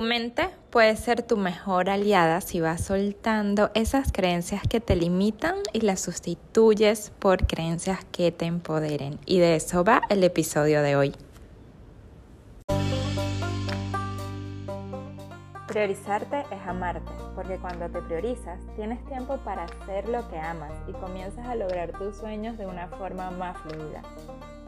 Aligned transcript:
Mente 0.00 0.48
puede 0.70 0.96
ser 0.96 1.22
tu 1.22 1.36
mejor 1.36 1.90
aliada 1.90 2.40
si 2.40 2.58
vas 2.58 2.80
soltando 2.80 3.70
esas 3.74 4.12
creencias 4.12 4.62
que 4.66 4.80
te 4.80 4.96
limitan 4.96 5.56
y 5.74 5.82
las 5.82 6.00
sustituyes 6.00 7.12
por 7.18 7.46
creencias 7.46 8.02
que 8.10 8.32
te 8.32 8.46
empoderen. 8.46 9.18
Y 9.26 9.40
de 9.40 9.56
eso 9.56 9.84
va 9.84 10.00
el 10.08 10.24
episodio 10.24 10.80
de 10.80 10.96
hoy. 10.96 11.14
Priorizarte 15.68 16.44
es 16.50 16.66
amarte, 16.66 17.12
porque 17.34 17.58
cuando 17.58 17.90
te 17.90 18.00
priorizas 18.00 18.58
tienes 18.76 19.04
tiempo 19.04 19.36
para 19.44 19.64
hacer 19.64 20.08
lo 20.08 20.26
que 20.30 20.38
amas 20.38 20.72
y 20.88 20.92
comienzas 20.92 21.46
a 21.46 21.54
lograr 21.54 21.92
tus 21.92 22.16
sueños 22.16 22.56
de 22.56 22.66
una 22.66 22.88
forma 22.88 23.30
más 23.32 23.56
fluida. 23.58 24.02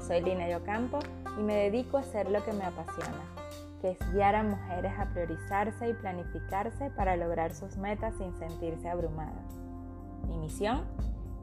Soy 0.06 0.20
Lina 0.20 0.48
Yocampo 0.50 0.98
y 1.38 1.42
me 1.42 1.54
dedico 1.54 1.96
a 1.96 2.00
hacer 2.00 2.30
lo 2.30 2.44
que 2.44 2.52
me 2.52 2.64
apasiona 2.64 3.42
que 3.82 3.90
es 3.90 4.12
guiar 4.12 4.36
a 4.36 4.44
mujeres 4.44 4.92
a 4.96 5.12
priorizarse 5.12 5.88
y 5.88 5.94
planificarse 5.94 6.90
para 6.90 7.16
lograr 7.16 7.52
sus 7.52 7.76
metas 7.76 8.14
sin 8.16 8.32
sentirse 8.36 8.88
abrumadas. 8.88 9.56
Mi 10.28 10.38
misión, 10.38 10.86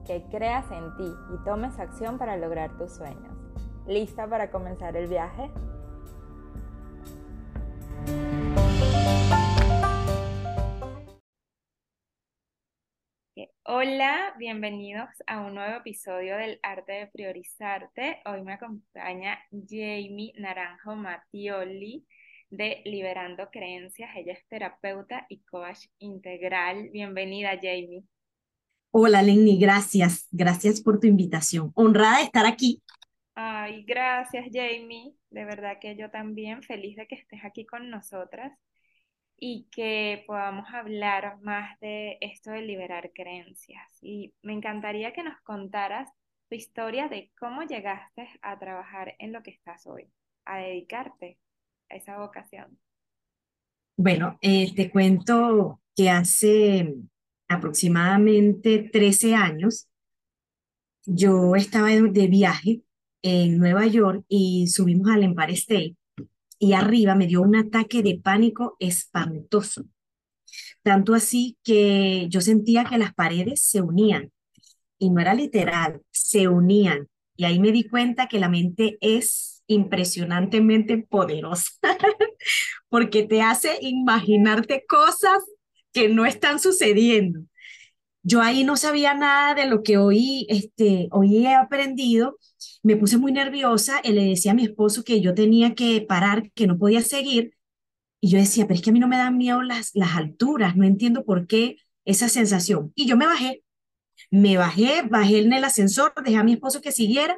que 0.07 0.23
creas 0.31 0.65
en 0.71 0.95
ti 0.95 1.11
y 1.33 1.43
tomes 1.43 1.77
acción 1.77 2.17
para 2.17 2.37
lograr 2.37 2.77
tus 2.77 2.95
sueños. 2.95 3.37
¿Lista 3.85 4.25
para 4.25 4.49
comenzar 4.49 4.95
el 4.95 5.07
viaje? 5.07 5.51
Hola, 13.63 14.33
bienvenidos 14.37 15.09
a 15.27 15.41
un 15.41 15.55
nuevo 15.55 15.75
episodio 15.75 16.37
del 16.37 16.59
Arte 16.63 16.93
de 16.93 17.07
Priorizarte. 17.07 18.21
Hoy 18.25 18.41
me 18.43 18.53
acompaña 18.53 19.39
Jamie 19.51 20.33
Naranjo 20.37 20.95
Mattioli 20.95 22.07
de 22.49 22.81
Liberando 22.85 23.49
Creencias. 23.51 24.09
Ella 24.15 24.33
es 24.33 24.47
terapeuta 24.47 25.25
y 25.29 25.39
coach 25.43 25.85
integral. 25.99 26.89
Bienvenida, 26.91 27.51
Jamie. 27.55 28.03
Hola, 28.91 29.21
Lenny, 29.21 29.59
gracias. 29.59 30.27
Gracias 30.31 30.81
por 30.81 30.99
tu 30.99 31.07
invitación. 31.07 31.71
Honrada 31.75 32.17
de 32.17 32.23
estar 32.23 32.45
aquí. 32.45 32.81
Ay, 33.35 33.83
gracias, 33.83 34.47
Jamie. 34.51 35.13
De 35.29 35.45
verdad 35.45 35.77
que 35.79 35.95
yo 35.95 36.09
también 36.09 36.63
feliz 36.63 36.95
de 36.97 37.07
que 37.07 37.15
estés 37.15 37.45
aquí 37.45 37.65
con 37.65 37.89
nosotras 37.89 38.51
y 39.37 39.67
que 39.71 40.23
podamos 40.27 40.67
hablar 40.73 41.39
más 41.41 41.79
de 41.79 42.17
esto 42.19 42.51
de 42.51 42.63
liberar 42.63 43.11
creencias. 43.13 43.87
Y 44.01 44.33
me 44.41 44.53
encantaría 44.53 45.13
que 45.13 45.23
nos 45.23 45.39
contaras 45.41 46.09
tu 46.49 46.55
historia 46.55 47.07
de 47.07 47.31
cómo 47.39 47.63
llegaste 47.63 48.27
a 48.41 48.57
trabajar 48.57 49.15
en 49.19 49.31
lo 49.31 49.43
que 49.43 49.51
estás 49.51 49.85
hoy, 49.85 50.11
a 50.45 50.57
dedicarte 50.57 51.37
esa 51.89 52.17
vocación? 52.17 52.77
Bueno, 53.97 54.37
eh, 54.41 54.73
te 54.75 54.89
cuento 54.89 55.81
que 55.95 56.09
hace 56.09 56.95
aproximadamente 57.47 58.89
13 58.91 59.35
años 59.35 59.89
yo 61.05 61.55
estaba 61.55 61.89
de 61.89 62.27
viaje 62.27 62.83
en 63.21 63.57
Nueva 63.57 63.87
York 63.87 64.23
y 64.27 64.67
subimos 64.67 65.09
al 65.09 65.23
Empire 65.23 65.53
State 65.53 65.95
y 66.59 66.73
arriba 66.73 67.15
me 67.15 67.27
dio 67.27 67.41
un 67.41 67.55
ataque 67.55 68.03
de 68.03 68.19
pánico 68.23 68.75
espantoso. 68.79 69.85
Tanto 70.83 71.13
así 71.13 71.57
que 71.63 72.27
yo 72.29 72.41
sentía 72.41 72.85
que 72.85 72.97
las 72.97 73.13
paredes 73.13 73.61
se 73.63 73.81
unían 73.81 74.31
y 74.97 75.09
no 75.09 75.21
era 75.21 75.33
literal, 75.33 76.01
se 76.11 76.47
unían. 76.47 77.07
Y 77.35 77.45
ahí 77.45 77.59
me 77.59 77.71
di 77.71 77.87
cuenta 77.87 78.27
que 78.27 78.39
la 78.39 78.49
mente 78.49 78.97
es 79.01 79.58
impresionantemente 79.69 80.97
poderosa, 80.97 81.71
porque 82.89 83.23
te 83.23 83.41
hace 83.41 83.77
imaginarte 83.81 84.83
cosas 84.87 85.37
que 85.93 86.09
no 86.09 86.25
están 86.25 86.59
sucediendo. 86.59 87.41
Yo 88.23 88.41
ahí 88.41 88.63
no 88.63 88.75
sabía 88.75 89.13
nada 89.13 89.55
de 89.55 89.65
lo 89.65 89.81
que 89.81 89.97
hoy, 89.97 90.45
este, 90.49 91.07
hoy 91.11 91.37
he 91.37 91.55
aprendido. 91.55 92.37
Me 92.83 92.97
puse 92.97 93.17
muy 93.17 93.31
nerviosa 93.31 94.01
y 94.03 94.11
le 94.11 94.25
decía 94.25 94.51
a 94.51 94.55
mi 94.55 94.63
esposo 94.65 95.03
que 95.03 95.21
yo 95.21 95.33
tenía 95.33 95.73
que 95.75 96.01
parar, 96.01 96.51
que 96.53 96.67
no 96.67 96.77
podía 96.77 97.01
seguir. 97.01 97.53
Y 98.19 98.29
yo 98.29 98.39
decía, 98.39 98.65
pero 98.67 98.75
es 98.75 98.81
que 98.81 98.89
a 98.89 98.93
mí 98.93 98.99
no 98.99 99.07
me 99.07 99.17
dan 99.17 99.37
miedo 99.37 99.61
las, 99.61 99.91
las 99.93 100.15
alturas, 100.15 100.75
no 100.75 100.85
entiendo 100.85 101.23
por 101.23 101.47
qué 101.47 101.77
esa 102.05 102.27
sensación. 102.27 102.91
Y 102.95 103.07
yo 103.07 103.15
me 103.15 103.25
bajé, 103.25 103.63
me 104.31 104.57
bajé, 104.57 105.03
bajé 105.03 105.39
en 105.39 105.53
el 105.53 105.63
ascensor, 105.63 106.13
dejé 106.23 106.37
a 106.37 106.43
mi 106.43 106.53
esposo 106.53 106.81
que 106.81 106.91
siguiera 106.91 107.37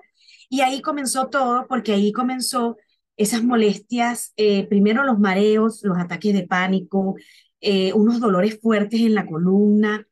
y 0.52 0.60
ahí 0.60 0.82
comenzó 0.82 1.30
todo, 1.30 1.66
porque 1.68 1.94
ahí 1.94 2.12
comenzó 2.12 2.76
esas 3.16 3.42
molestias, 3.42 4.34
eh, 4.36 4.68
primero 4.68 5.06
los 5.06 5.18
mareos, 5.18 5.80
los 5.82 5.98
ataques 5.98 6.34
de 6.34 6.46
pánico, 6.46 7.16
eh, 7.62 7.94
unos 7.94 8.20
dolores 8.20 8.60
fuertes 8.62 9.00
en 9.00 9.16
la 9.16 9.26
columna. 9.26 10.06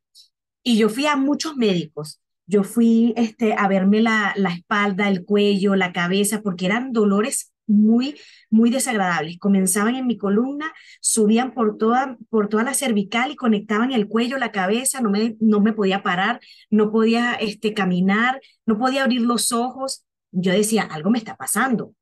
Y 0.63 0.77
yo 0.77 0.87
fui 0.87 1.07
a 1.07 1.17
muchos 1.17 1.57
médicos. 1.57 2.21
Yo 2.45 2.63
fui 2.63 3.13
este, 3.17 3.53
a 3.53 3.67
verme 3.67 4.01
la, 4.01 4.33
la 4.37 4.53
espalda, 4.53 5.09
el 5.09 5.25
cuello, 5.25 5.75
la 5.75 5.91
cabeza, 5.91 6.41
porque 6.41 6.67
eran 6.67 6.93
dolores 6.93 7.51
muy, 7.67 8.15
muy 8.49 8.69
desagradables. 8.69 9.39
Comenzaban 9.39 9.95
en 9.95 10.07
mi 10.07 10.17
columna, 10.17 10.73
subían 11.01 11.53
por 11.53 11.77
toda, 11.77 12.17
por 12.29 12.47
toda 12.47 12.63
la 12.63 12.73
cervical 12.73 13.31
y 13.31 13.35
conectaban 13.35 13.91
el 13.91 14.07
cuello, 14.07 14.37
la 14.37 14.53
cabeza, 14.53 15.01
no 15.01 15.09
me, 15.09 15.35
no 15.41 15.59
me 15.59 15.73
podía 15.73 16.01
parar, 16.01 16.39
no 16.69 16.91
podía 16.93 17.33
este, 17.33 17.73
caminar, 17.73 18.39
no 18.65 18.77
podía 18.77 19.03
abrir 19.03 19.21
los 19.21 19.51
ojos 19.51 20.05
yo 20.31 20.51
decía, 20.51 20.83
algo 20.83 21.09
me 21.09 21.17
está 21.19 21.35
pasando. 21.35 21.93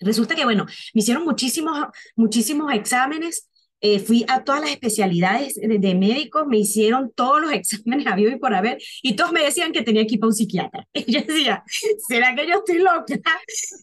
Resulta 0.00 0.34
que, 0.34 0.44
bueno, 0.44 0.66
me 0.94 1.00
hicieron 1.00 1.24
muchísimos, 1.24 1.78
muchísimos 2.16 2.72
exámenes, 2.72 3.48
eh, 3.84 3.98
fui 3.98 4.24
a 4.28 4.44
todas 4.44 4.60
las 4.60 4.70
especialidades 4.70 5.56
de, 5.56 5.94
médicos, 5.96 6.46
me 6.46 6.58
hicieron 6.58 7.12
todos 7.16 7.42
los 7.42 7.52
exámenes 7.52 8.06
a 8.06 8.18
y 8.18 8.36
por 8.36 8.54
haber, 8.54 8.78
y 9.02 9.16
todos 9.16 9.32
me 9.32 9.42
decían 9.42 9.72
que 9.72 9.82
tenía 9.82 10.06
que 10.06 10.14
ir 10.14 10.24
un 10.24 10.32
psiquiatra. 10.32 10.86
Yo 11.08 11.20
decía, 11.20 11.64
¿será 12.08 12.34
que 12.34 12.46
yo 12.46 12.58
estoy 12.58 12.78
loca? 12.78 13.20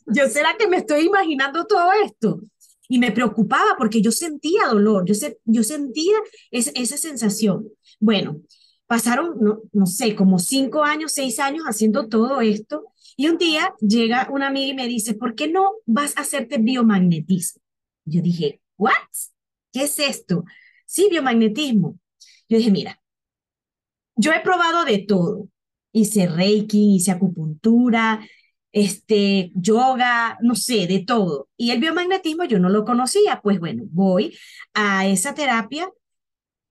¿Yo 0.07 0.28
será 0.29 0.56
que 0.57 0.67
me 0.67 0.78
estoy 0.78 1.06
imaginando 1.06 1.66
todo 1.66 1.91
esto? 2.06 2.40
Y 2.88 2.97
me 2.97 3.11
preocupaba 3.11 3.75
porque 3.78 4.01
yo 4.01 4.11
sentía 4.11 4.66
dolor, 4.67 5.06
yo, 5.06 5.13
yo 5.46 5.63
sentía 5.63 6.17
esa 6.50 6.97
sensación. 6.97 7.67
Bueno, 8.00 8.41
pasaron, 8.88 9.35
no, 9.40 9.61
no 9.73 9.85
sé, 9.85 10.16
como 10.16 10.40
cinco 10.40 10.84
años, 10.84 11.11
seis 11.11 11.40
años 11.40 11.66
haciendo 11.66 12.07
todo 12.07 12.41
esto 12.41 12.85
y 13.19 13.28
un 13.28 13.38
día 13.38 13.75
llega 13.81 14.30
una 14.31 14.47
amiga 14.47 14.72
y 14.72 14.74
me 14.74 14.88
dice, 14.88 15.13
¿por 15.13 15.35
qué 15.35 15.50
no 15.50 15.74
vas 15.85 16.16
a 16.16 16.22
hacerte 16.22 16.57
biomagnetismo? 16.57 17.62
Yo 18.06 18.22
dije, 18.22 18.62
¿what? 18.78 18.94
¿Qué 19.74 19.84
es 19.84 20.00
esto? 20.00 20.46
Sí, 20.85 21.09
biomagnetismo. 21.12 22.00
Yo 22.47 22.58
dije, 22.58 22.72
mira, 22.72 23.02
yo 24.16 24.31
he 24.31 24.40
probado 24.40 24.85
de 24.85 25.00
todo. 25.00 25.50
Hice 25.91 26.28
reiki, 26.28 26.96
hice 26.96 27.12
acupuntura, 27.12 28.25
este, 28.72 29.52
yoga, 29.53 30.38
no 30.41 30.56
sé, 30.56 30.88
de 30.88 31.00
todo. 31.00 31.50
Y 31.58 31.72
el 31.72 31.81
biomagnetismo 31.81 32.46
yo 32.46 32.58
no 32.58 32.69
lo 32.69 32.85
conocía. 32.85 33.41
Pues 33.44 33.59
bueno, 33.59 33.84
voy 33.91 34.34
a 34.74 35.06
esa 35.08 35.34
terapia 35.34 35.91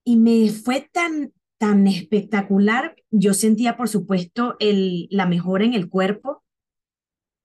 y 0.03 0.17
me 0.17 0.49
fue 0.49 0.89
tan 0.91 1.31
tan 1.59 1.85
espectacular. 1.87 2.95
Yo 3.11 3.35
sentía, 3.35 3.77
por 3.77 3.89
supuesto, 3.89 4.55
el, 4.59 5.07
la 5.11 5.27
mejora 5.27 5.65
en 5.65 5.75
el 5.75 5.89
cuerpo. 5.89 6.43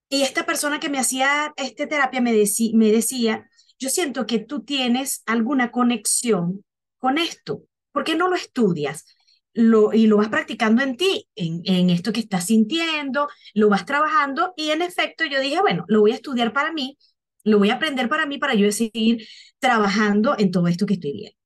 Y 0.08 0.22
esta 0.22 0.46
persona 0.46 0.80
que 0.80 0.88
me 0.88 0.98
hacía 0.98 1.52
esta 1.56 1.88
terapia 1.88 2.20
me, 2.20 2.32
me 2.32 2.92
decía, 2.92 3.50
yo 3.78 3.88
siento 3.88 4.26
que 4.26 4.38
tú 4.38 4.62
tienes 4.62 5.22
alguna 5.26 5.70
conexión 5.70 6.64
con 6.98 7.18
esto. 7.18 7.64
¿Por 7.92 8.04
qué 8.04 8.14
no 8.14 8.28
lo 8.28 8.36
estudias? 8.36 9.04
Lo, 9.52 9.92
y 9.92 10.06
lo 10.06 10.16
vas 10.16 10.28
practicando 10.28 10.82
en 10.82 10.96
ti, 10.96 11.28
en, 11.36 11.62
en 11.64 11.90
esto 11.90 12.12
que 12.12 12.20
estás 12.20 12.46
sintiendo, 12.46 13.28
lo 13.54 13.68
vas 13.68 13.86
trabajando 13.86 14.52
y 14.56 14.70
en 14.70 14.82
efecto 14.82 15.24
yo 15.24 15.40
dije, 15.40 15.60
bueno, 15.60 15.84
lo 15.86 16.00
voy 16.00 16.10
a 16.10 16.16
estudiar 16.16 16.52
para 16.52 16.72
mí, 16.72 16.98
lo 17.44 17.58
voy 17.58 17.70
a 17.70 17.74
aprender 17.74 18.08
para 18.08 18.26
mí 18.26 18.38
para 18.38 18.54
yo 18.54 18.70
seguir 18.72 19.26
trabajando 19.60 20.34
en 20.38 20.50
todo 20.50 20.66
esto 20.66 20.86
que 20.86 20.94
estoy 20.94 21.12
viendo. 21.12 21.43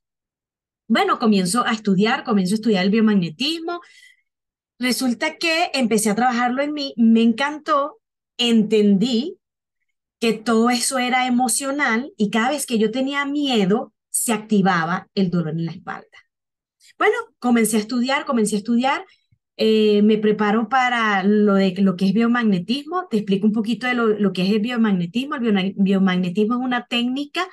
Bueno, 0.88 1.18
comienzo 1.18 1.66
a 1.66 1.72
estudiar, 1.72 2.24
comienzo 2.24 2.54
a 2.54 2.56
estudiar 2.56 2.84
el 2.84 2.90
biomagnetismo. 2.90 3.80
Resulta 4.78 5.36
que 5.36 5.70
empecé 5.74 6.08
a 6.08 6.14
trabajarlo 6.14 6.62
en 6.62 6.72
mí, 6.72 6.94
me 6.96 7.22
encantó, 7.22 8.00
entendí 8.38 9.38
que 10.18 10.32
todo 10.32 10.70
eso 10.70 10.98
era 10.98 11.26
emocional 11.26 12.12
y 12.16 12.30
cada 12.30 12.50
vez 12.50 12.64
que 12.64 12.78
yo 12.78 12.90
tenía 12.90 13.24
miedo, 13.26 13.92
se 14.08 14.32
activaba 14.32 15.08
el 15.14 15.30
dolor 15.30 15.50
en 15.50 15.66
la 15.66 15.72
espalda. 15.72 16.06
Bueno, 16.98 17.16
comencé 17.38 17.76
a 17.76 17.80
estudiar, 17.80 18.24
comencé 18.24 18.56
a 18.56 18.58
estudiar, 18.58 19.04
eh, 19.56 20.02
me 20.02 20.16
preparo 20.18 20.68
para 20.68 21.22
lo 21.22 21.54
de 21.54 21.74
lo 21.78 21.96
que 21.96 22.06
es 22.06 22.14
biomagnetismo, 22.14 23.08
te 23.10 23.18
explico 23.18 23.46
un 23.46 23.52
poquito 23.52 23.86
de 23.86 23.94
lo, 23.94 24.06
lo 24.08 24.32
que 24.32 24.42
es 24.42 24.50
el 24.50 24.60
biomagnetismo. 24.60 25.34
El 25.34 25.74
biomagnetismo 25.76 26.54
es 26.54 26.60
una 26.60 26.86
técnica 26.86 27.46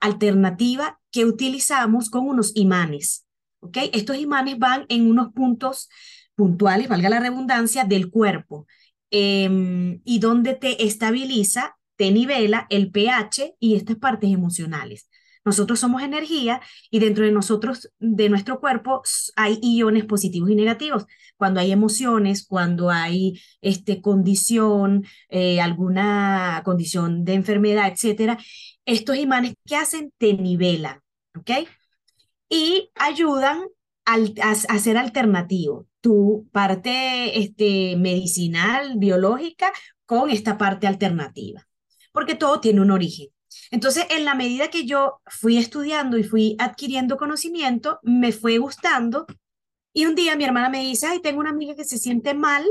alternativa 0.00 0.99
que 1.10 1.24
utilizamos 1.24 2.10
con 2.10 2.26
unos 2.28 2.52
imanes. 2.54 3.26
¿ok? 3.60 3.78
Estos 3.92 4.16
imanes 4.16 4.58
van 4.58 4.86
en 4.88 5.08
unos 5.08 5.32
puntos 5.32 5.88
puntuales, 6.34 6.88
valga 6.88 7.10
la 7.10 7.20
redundancia, 7.20 7.84
del 7.84 8.10
cuerpo 8.10 8.66
em, 9.10 10.00
y 10.04 10.18
donde 10.20 10.54
te 10.54 10.84
estabiliza, 10.86 11.76
te 11.96 12.10
nivela 12.10 12.66
el 12.70 12.90
pH 12.90 13.56
y 13.60 13.74
estas 13.76 13.96
partes 13.96 14.30
emocionales. 14.32 15.08
nosotros 15.44 15.80
somos 15.80 16.02
energía 16.02 16.60
y 16.90 16.98
dentro 16.98 17.24
de 17.24 17.32
nosotros, 17.32 17.90
de 17.98 18.28
nuestro 18.28 18.60
cuerpo, 18.60 19.02
hay 19.36 19.58
iones 19.62 20.04
positivos 20.04 20.50
y 20.50 20.54
negativos. 20.54 21.06
Cuando 21.36 21.60
hay 21.60 21.72
emociones, 21.72 22.46
cuando 22.46 22.90
hay 22.90 23.40
este, 23.62 24.02
condición, 24.02 25.04
eh, 25.30 25.60
alguna 25.60 26.62
condición 26.64 27.24
de 27.24 27.34
enfermedad, 27.34 27.88
etcétera, 27.88 28.38
estos 28.84 29.16
imanes, 29.16 29.54
¿qué 29.66 29.76
hacen? 29.76 30.12
Te 30.18 30.32
nivelan, 30.34 31.00
¿ok? 31.36 31.50
Y 32.48 32.90
ayudan 32.94 33.66
a, 34.04 34.78
ser 34.78 34.96
alternativo. 34.96 35.86
Tu 36.00 36.48
parte 36.52 37.38
este, 37.38 37.96
medicinal, 37.96 38.94
biológica, 38.96 39.72
con 40.06 40.30
esta 40.30 40.58
parte 40.58 40.86
alternativa. 40.86 41.66
Porque 42.12 42.34
todo 42.34 42.60
tiene 42.60 42.80
un 42.80 42.90
origen. 42.90 43.28
Entonces, 43.70 44.06
en 44.10 44.24
la 44.24 44.34
medida 44.34 44.68
que 44.68 44.84
yo 44.84 45.20
fui 45.26 45.58
estudiando 45.58 46.18
y 46.18 46.24
fui 46.24 46.56
adquiriendo 46.58 47.16
conocimiento, 47.16 48.00
me 48.02 48.32
fue 48.32 48.58
gustando. 48.58 49.26
Y 49.92 50.06
un 50.06 50.14
día 50.14 50.36
mi 50.36 50.44
hermana 50.44 50.68
me 50.68 50.80
dice, 50.80 51.06
ay, 51.06 51.20
tengo 51.20 51.40
una 51.40 51.50
amiga 51.50 51.74
que 51.74 51.84
se 51.84 51.98
siente 51.98 52.34
mal 52.34 52.64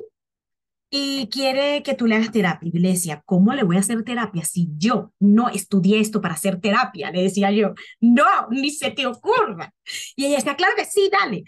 y 0.89 1.29
quiere 1.29 1.83
que 1.83 1.93
tú 1.93 2.07
le 2.07 2.15
hagas 2.15 2.31
terapia. 2.31 2.69
Y 2.73 2.79
le 2.79 2.89
decía, 2.89 3.21
¿cómo 3.25 3.53
le 3.53 3.63
voy 3.63 3.77
a 3.77 3.79
hacer 3.81 4.03
terapia 4.03 4.43
si 4.43 4.69
yo 4.77 5.13
no 5.19 5.49
estudié 5.49 5.99
esto 5.99 6.21
para 6.21 6.33
hacer 6.33 6.59
terapia? 6.59 7.11
Le 7.11 7.23
decía 7.23 7.51
yo, 7.51 7.73
no, 7.99 8.47
ni 8.49 8.71
se 8.71 8.91
te 8.91 9.05
ocurra. 9.05 9.73
Y 10.15 10.25
ella 10.25 10.37
decía, 10.37 10.55
claro 10.55 10.73
que 10.75 10.85
sí, 10.85 11.09
dale. 11.11 11.43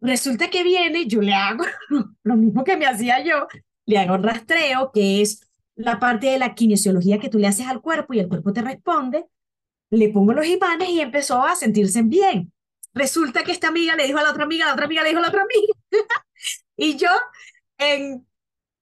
Resulta 0.00 0.50
que 0.50 0.62
viene, 0.62 1.06
yo 1.06 1.20
le 1.20 1.32
hago 1.34 1.64
lo 2.22 2.36
mismo 2.36 2.64
que 2.64 2.76
me 2.76 2.86
hacía 2.86 3.24
yo, 3.24 3.46
le 3.86 3.98
hago 3.98 4.14
un 4.14 4.22
rastreo, 4.22 4.90
que 4.92 5.22
es 5.22 5.40
la 5.74 5.98
parte 5.98 6.28
de 6.28 6.38
la 6.38 6.54
kinesiología 6.54 7.18
que 7.18 7.28
tú 7.28 7.38
le 7.38 7.46
haces 7.46 7.66
al 7.66 7.80
cuerpo 7.80 8.14
y 8.14 8.20
el 8.20 8.28
cuerpo 8.28 8.52
te 8.52 8.62
responde, 8.62 9.26
le 9.90 10.08
pongo 10.10 10.32
los 10.32 10.46
imanes 10.46 10.88
y 10.88 11.00
empezó 11.00 11.44
a 11.44 11.54
sentirse 11.56 12.02
bien. 12.02 12.52
Resulta 12.94 13.44
que 13.44 13.52
esta 13.52 13.68
amiga 13.68 13.94
le 13.94 14.06
dijo 14.06 14.18
a 14.18 14.22
la 14.22 14.30
otra 14.30 14.44
amiga, 14.44 14.66
la 14.66 14.72
otra 14.72 14.86
amiga 14.86 15.02
le 15.02 15.10
dijo 15.10 15.18
a 15.18 15.22
la 15.22 15.28
otra 15.28 15.42
amiga. 15.42 15.74
y 16.76 16.96
yo 16.96 17.10
en 17.78 18.26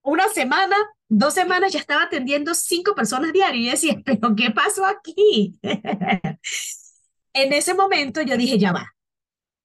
una 0.05 0.29
semana, 0.29 0.77
dos 1.09 1.35
semanas 1.35 1.73
ya 1.73 1.81
estaba 1.81 2.05
atendiendo 2.05 2.55
cinco 2.55 2.95
personas 2.95 3.33
diarias 3.33 3.65
y 3.65 3.71
decía, 3.71 4.03
pero 4.05 4.37
¿qué 4.37 4.51
pasó 4.51 4.85
aquí? 4.87 5.59
en 7.33 7.53
ese 7.53 7.75
momento 7.75 8.23
yo 8.23 8.37
dije, 8.37 8.59
ya 8.59 8.73
va, 8.73 8.95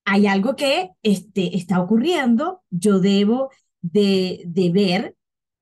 hay 0.05 0.25
algo 0.25 0.55
que 0.55 0.89
este, 1.03 1.55
está 1.55 1.79
ocurriendo, 1.81 2.63
yo 2.71 2.99
debo 2.99 3.51
de, 3.81 4.41
de 4.45 4.71
ver 4.71 5.15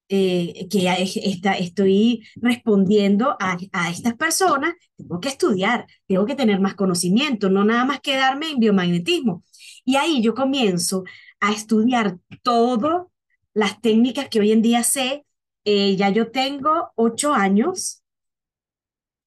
eh, 0.10 0.70
que 0.72 0.88
está, 1.26 1.54
estoy 1.58 2.26
respondiendo 2.36 3.36
a, 3.42 3.58
a, 3.74 3.90
estas 3.90 4.16
personas, 4.16 4.74
tengo 4.96 5.20
que 5.20 5.28
estudiar, 5.28 5.86
tengo 6.08 6.26
que 6.26 6.36
tener 6.36 6.62
más 6.62 6.76
conocimiento, 6.76 7.50
no 7.50 7.66
nada 7.66 7.84
más 7.84 8.00
quedarme 8.00 8.52
en 8.52 8.60
biomagnetismo. 8.60 9.44
Y 9.84 9.98
ahí 9.98 10.22
yo 10.22 10.34
comienzo 10.34 11.04
a 11.42 11.52
estudiar 11.52 12.18
todas 12.42 13.08
las 13.58 13.82
técnicas 13.82 14.30
que 14.30 14.40
hoy 14.40 14.52
en 14.52 14.62
día 14.62 14.84
sé. 14.84 15.26
Eh, 15.66 15.96
ya 15.98 16.10
yo 16.10 16.32
tengo 16.32 16.92
ocho 16.96 17.34
años 17.34 18.04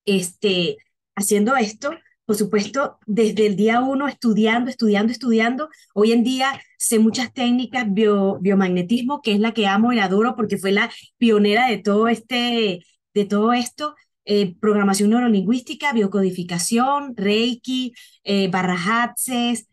este, 0.06 0.78
haciendo 1.14 1.56
esto 1.56 1.90
por 2.30 2.36
supuesto, 2.36 3.00
desde 3.06 3.44
el 3.46 3.56
día 3.56 3.80
uno 3.80 4.06
estudiando, 4.06 4.70
estudiando, 4.70 5.10
estudiando. 5.10 5.68
Hoy 5.94 6.12
en 6.12 6.22
día 6.22 6.62
sé 6.78 7.00
muchas 7.00 7.32
técnicas, 7.32 7.92
bio, 7.92 8.38
biomagnetismo, 8.38 9.20
que 9.20 9.32
es 9.32 9.40
la 9.40 9.52
que 9.52 9.66
amo 9.66 9.92
y 9.92 9.98
adoro 9.98 10.36
porque 10.36 10.56
fue 10.56 10.70
la 10.70 10.92
pionera 11.18 11.66
de 11.66 11.78
todo, 11.78 12.06
este, 12.06 12.84
de 13.14 13.24
todo 13.24 13.52
esto. 13.52 13.96
Eh, 14.24 14.54
programación 14.60 15.10
neurolingüística, 15.10 15.92
biocodificación, 15.92 17.16
Reiki, 17.16 17.94
eh, 18.22 18.48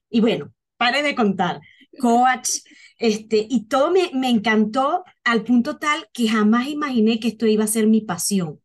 y 0.09 0.19
bueno, 0.19 0.51
pare 0.77 1.03
de 1.03 1.13
contar, 1.13 1.59
coach, 1.99 2.49
este, 2.97 3.45
y 3.49 3.65
todo 3.65 3.91
me, 3.91 4.09
me 4.13 4.29
encantó 4.29 5.03
al 5.23 5.43
punto 5.43 5.77
tal 5.77 6.07
que 6.13 6.27
jamás 6.27 6.67
imaginé 6.67 7.19
que 7.19 7.29
esto 7.29 7.45
iba 7.45 7.63
a 7.63 7.67
ser 7.67 7.87
mi 7.87 8.01
pasión. 8.01 8.59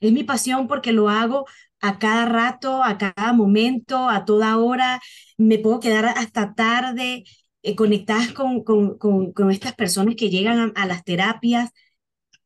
Es 0.00 0.12
mi 0.12 0.24
pasión 0.24 0.68
porque 0.68 0.92
lo 0.92 1.08
hago 1.08 1.46
a 1.80 1.98
cada 1.98 2.24
rato, 2.26 2.82
a 2.82 2.98
cada 2.98 3.32
momento, 3.32 4.08
a 4.08 4.24
toda 4.24 4.58
hora. 4.58 5.00
Me 5.36 5.58
puedo 5.58 5.80
quedar 5.80 6.06
hasta 6.06 6.54
tarde 6.54 7.24
eh, 7.62 7.74
conectadas 7.74 8.32
con, 8.32 8.62
con, 8.62 8.98
con, 8.98 9.50
estas 9.50 9.74
personas 9.74 10.14
que 10.16 10.30
llegan 10.30 10.72
a, 10.76 10.86
las 10.86 11.04
terapias. 11.04 11.70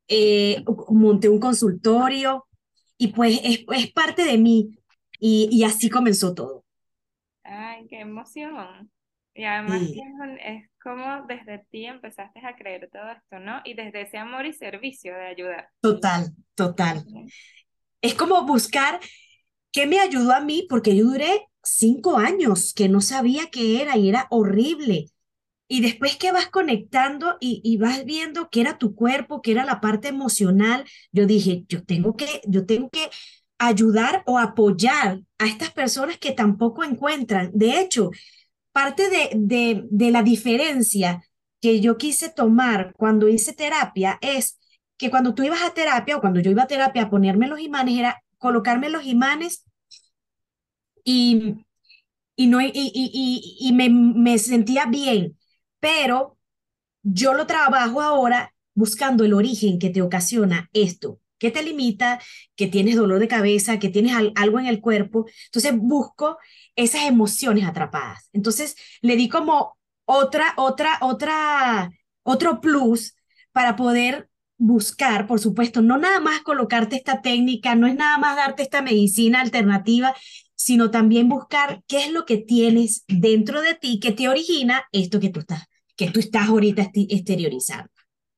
Eh, 0.09 0.65
monté 0.89 1.29
un 1.29 1.41
consultorio 1.41 2.47
y 2.99 3.09
pues 3.09 3.41
es, 3.43 3.65
es 3.73 3.93
parte 3.93 4.25
de 4.25 4.39
mí 4.39 4.79
y, 5.19 5.49
y, 5.51 5.65
así 5.65 5.89
comenzó 5.89 6.35
todo. 6.35 6.65
Ay, 7.45 7.87
qué 7.89 8.01
emoción. 8.01 8.91
Y 9.35 9.45
además 9.45 9.83
es, 10.45 10.69
como 10.83 11.27
desde 11.27 11.65
ti 11.71 11.87
empezaste 11.87 12.41
a 12.47 12.55
creer 12.55 12.91
todo 12.93 13.11
esto, 13.11 13.39
¿no? 13.39 13.61
Y 13.65 13.75
desde 13.75 14.03
ese 14.03 14.19
amor 14.19 14.45
y 14.47 14.53
servicio 14.53 15.15
de 15.15 15.27
ayudar. 15.27 15.69
Total, 15.81 16.33
total. 16.55 17.05
Es 18.03 18.15
como 18.15 18.45
buscar 18.45 19.01
¿Qué 19.73 19.87
me 19.87 20.01
ayudó 20.01 20.33
a 20.33 20.41
mí? 20.41 20.67
Porque 20.69 20.95
yo 20.95 21.07
duré 21.07 21.49
cinco 21.63 22.19
años 22.19 22.75
que 22.75 22.89
no 22.89 23.01
sabía 23.01 23.49
qué 23.51 23.81
era 23.81 23.97
y 23.97 24.09
era 24.11 24.27
horrible. 24.31 25.07
Y 25.67 25.81
después 25.81 26.17
que 26.17 26.33
vas 26.33 26.49
conectando 26.51 27.39
y, 27.41 27.63
y, 27.65 27.79
vas 27.79 28.05
viendo 28.05 28.51
que 28.51 28.61
era 28.61 28.77
tu 28.77 28.95
cuerpo, 28.95 29.41
que 29.41 29.53
era 29.53 29.65
la 29.65 29.81
parte 29.81 30.09
emocional, 30.09 30.85
yo 31.13 31.27
dije, 31.27 31.65
yo 31.69 31.83
tengo 31.85 32.15
que, 32.17 32.43
yo 32.47 32.67
tengo 32.67 32.91
que 32.91 33.09
ayudar 33.59 34.23
o 34.27 34.39
apoyar 34.39 35.21
a 35.39 35.47
estas 35.47 35.71
personas 35.71 36.19
que 36.19 36.33
tampoco 36.33 36.85
encuentran. 36.85 37.51
De 37.55 37.81
hecho, 37.81 38.11
parte 38.73 39.09
de, 39.11 39.31
de, 39.37 39.85
de 39.91 40.11
la 40.11 40.23
diferencia 40.23 41.23
que 41.61 41.81
yo 41.81 41.99
quise 41.99 42.31
tomar 42.31 42.93
cuando 42.97 43.29
hice 43.29 43.53
terapia 43.53 44.19
es 44.21 44.59
que 44.99 45.11
cuando 45.11 45.35
tú 45.35 45.43
ibas 45.45 45.63
a 45.63 45.75
terapia 45.75 46.17
o 46.17 46.21
cuando 46.21 46.41
yo 46.41 46.51
iba 46.51 46.65
a 46.65 46.67
terapia 46.67 47.03
a 47.05 47.11
ponerme 47.11 47.49
los 47.49 47.61
imanes 47.61 47.99
era 47.99 48.23
colocarme 48.39 48.89
los 48.91 49.05
imanes 49.07 49.65
y, 51.05 51.57
y, 52.37 52.49
no, 52.49 52.63
y, 52.63 52.73
y, 52.75 53.59
y 53.61 53.75
me, 53.75 53.91
me 53.91 54.39
sentía 54.39 54.87
bien, 54.87 55.39
pero 55.81 56.39
yo 57.05 57.35
lo 57.35 57.49
trabajo 57.49 58.03
ahora 58.03 58.55
buscando 58.75 59.25
el 59.27 59.35
origen 59.35 59.81
que 59.81 59.91
te 59.91 60.03
ocasiona 60.03 60.71
esto, 60.75 61.21
que 61.43 61.51
te 61.51 61.65
limita, 61.65 62.21
que 62.55 62.69
tienes 62.69 62.95
dolor 62.95 63.19
de 63.19 63.27
cabeza, 63.27 63.81
que 63.81 63.89
tienes 63.89 64.15
algo 64.37 64.61
en 64.61 64.67
el 64.67 64.81
cuerpo. 64.81 65.27
Entonces 65.47 65.73
busco 65.77 66.39
esas 66.77 67.03
emociones 67.09 67.65
atrapadas. 67.65 68.29
Entonces 68.33 68.77
le 69.01 69.17
di 69.17 69.29
como 69.29 69.77
otra, 70.05 70.55
otra, 70.57 70.99
otra, 71.01 71.91
otro 72.23 72.61
plus 72.61 73.17
para 73.51 73.75
poder 73.75 74.29
buscar, 74.57 75.27
por 75.27 75.41
supuesto, 75.41 75.83
no 75.83 75.99
nada 75.99 76.21
más 76.21 76.43
colocarte 76.43 76.95
esta 76.95 77.23
técnica, 77.23 77.75
no 77.75 77.89
es 77.89 77.97
nada 77.97 78.19
más 78.19 78.37
darte 78.37 78.63
esta 78.63 78.81
medicina 78.81 79.41
alternativa, 79.41 80.15
sino 80.55 80.93
también 80.93 81.29
buscar 81.29 81.83
qué 81.89 82.05
es 82.05 82.13
lo 82.13 82.25
que 82.25 82.37
tienes 82.37 83.03
dentro 83.09 83.63
de 83.63 83.75
ti 83.75 83.99
que 83.99 84.13
te 84.13 84.29
origina 84.29 84.85
esto 84.93 85.19
que 85.19 85.31
tú 85.31 85.41
estás, 85.41 85.65
que 85.97 86.09
tú 86.13 86.21
estás 86.21 86.49
ahorita 86.49 86.89
exteriorizando. 86.95 87.91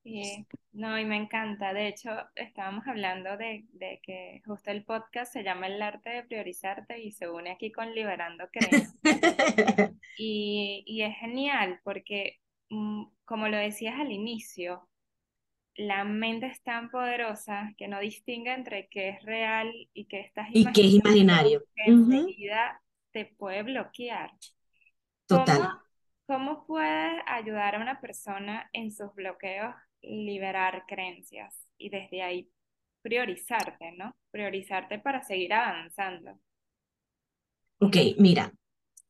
Sí, 0.05 0.47
no, 0.73 0.99
y 0.99 1.05
me 1.07 1.17
encanta. 1.17 1.73
De 1.73 1.89
hecho, 1.89 2.11
estábamos 2.37 2.87
hablando 2.87 3.39
de, 3.39 3.65
de, 3.73 4.01
que 4.03 4.43
justo 4.45 4.71
el 4.71 4.85
podcast 4.85 5.33
se 5.33 5.43
llama 5.43 5.67
El 5.67 5.81
arte 5.81 6.11
de 6.11 6.23
priorizarte 6.25 7.03
y 7.03 7.11
se 7.11 7.27
une 7.27 7.51
aquí 7.51 7.73
con 7.73 7.95
Liberando 7.95 8.45
Creencias. 8.53 8.95
y, 10.19 10.85
y 10.87 11.03
es 11.03 11.17
genial 11.17 11.81
porque, 11.83 12.39
mm, 12.69 13.05
como 13.25 13.49
lo 13.49 13.57
decías 13.57 13.99
al 13.99 14.13
inicio, 14.13 14.87
la 15.77 16.05
mente 16.05 16.47
es 16.49 16.63
tan 16.63 16.91
poderosa 16.91 17.73
que 17.79 17.89
no 17.89 17.99
distingue 17.99 18.53
entre 18.53 18.89
qué 18.89 19.09
es 19.09 19.23
real 19.23 19.73
y 19.95 20.05
qué 20.05 20.21
estás 20.21 20.49
y 20.53 20.71
qué 20.73 20.83
es 20.83 20.95
imaginario. 20.95 21.63
Que 21.75 21.91
enseguida 21.91 22.83
te 23.11 23.25
puede 23.25 23.63
bloquear. 23.63 24.33
Total. 25.27 25.63
¿Cómo, 25.63 25.83
puedes 26.67 27.23
ayudar 27.27 27.75
a 27.75 27.81
una 27.81 28.01
persona 28.01 28.69
en 28.73 28.91
sus 28.93 29.15
bloqueos 29.15 29.75
liberar 30.03 30.85
creencias 30.87 31.67
y 31.79 31.91
desde 31.91 32.23
ahí 32.23 32.51
priorizarte, 33.03 33.93
¿no? 33.93 34.17
Priorizarte 34.31 34.99
para 34.99 35.23
seguir 35.23 35.53
avanzando. 35.53 36.39
Ok, 37.79 37.97
mira, 38.19 38.53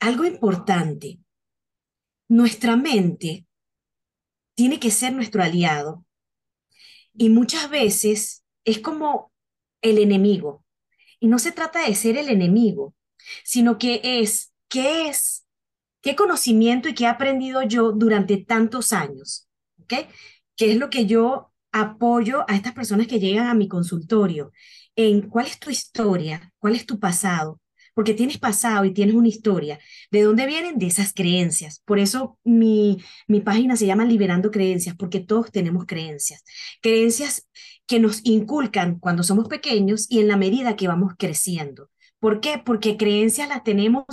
algo 0.01 0.25
importante. 0.25 1.19
Nuestra 2.29 2.77
mente 2.77 3.47
tiene 4.55 4.81
que 4.81 4.91
ser 4.91 5.13
nuestro 5.13 5.43
aliado 5.43 6.05
y 7.13 7.29
muchas 7.29 7.71
veces 7.71 8.45
es 8.65 8.81
como 8.81 9.33
el 9.83 9.99
enemigo. 9.99 10.65
Y 11.21 11.29
no 11.29 11.39
se 11.39 11.53
trata 11.53 11.87
de 11.87 11.95
ser 11.95 12.17
el 12.17 12.29
enemigo, 12.29 12.95
sino 13.45 13.79
que 13.79 14.01
es, 14.03 14.53
¿qué 14.69 15.09
es? 15.09 15.44
¿Qué 16.05 16.15
conocimiento 16.15 16.91
y 16.91 16.95
qué 16.95 17.05
he 17.05 17.07
aprendido 17.07 17.63
yo 17.63 17.93
durante 17.93 18.37
tantos 18.37 18.93
años? 18.93 19.49
¿Qué 19.89 20.07
es 20.59 20.77
lo 20.77 20.91
que 20.91 21.07
yo 21.07 21.51
apoyo 21.73 22.45
a 22.47 22.55
estas 22.57 22.75
personas 22.75 23.07
que 23.07 23.19
llegan 23.19 23.47
a 23.47 23.55
mi 23.55 23.69
consultorio? 23.69 24.53
En 24.97 25.23
cuál 25.23 25.47
es 25.47 25.59
tu 25.59 25.71
historia, 25.71 26.53
cuál 26.59 26.75
es 26.75 26.85
tu 26.85 27.01
pasado, 27.01 27.59
porque 27.95 28.13
tienes 28.13 28.37
pasado 28.37 28.85
y 28.85 28.93
tienes 28.93 29.15
una 29.15 29.29
historia. 29.29 29.79
¿De 30.11 30.21
dónde 30.21 30.45
vienen? 30.45 30.77
De 30.77 30.89
esas 30.89 31.15
creencias. 31.15 31.81
Por 31.87 31.99
eso 31.99 32.39
mi, 32.45 33.03
mi 33.27 33.41
página 33.41 33.75
se 33.75 33.87
llama 33.87 34.05
Liberando 34.05 34.51
Creencias, 34.51 34.95
porque 34.97 35.21
todos 35.21 35.51
tenemos 35.53 35.87
creencias. 35.87 36.45
Creencias 36.83 37.49
que 37.87 37.99
nos 37.99 38.21
inculcan 38.27 38.99
cuando 38.99 39.23
somos 39.23 39.49
pequeños 39.49 40.05
y 40.11 40.21
en 40.21 40.29
la 40.29 40.37
medida 40.37 40.77
que 40.77 40.87
vamos 40.87 41.15
creciendo. 41.17 41.89
¿Por 42.19 42.41
qué? 42.41 42.61
Porque 42.63 42.99
creencias 42.99 43.49
las 43.49 43.65
tenemos 43.65 44.05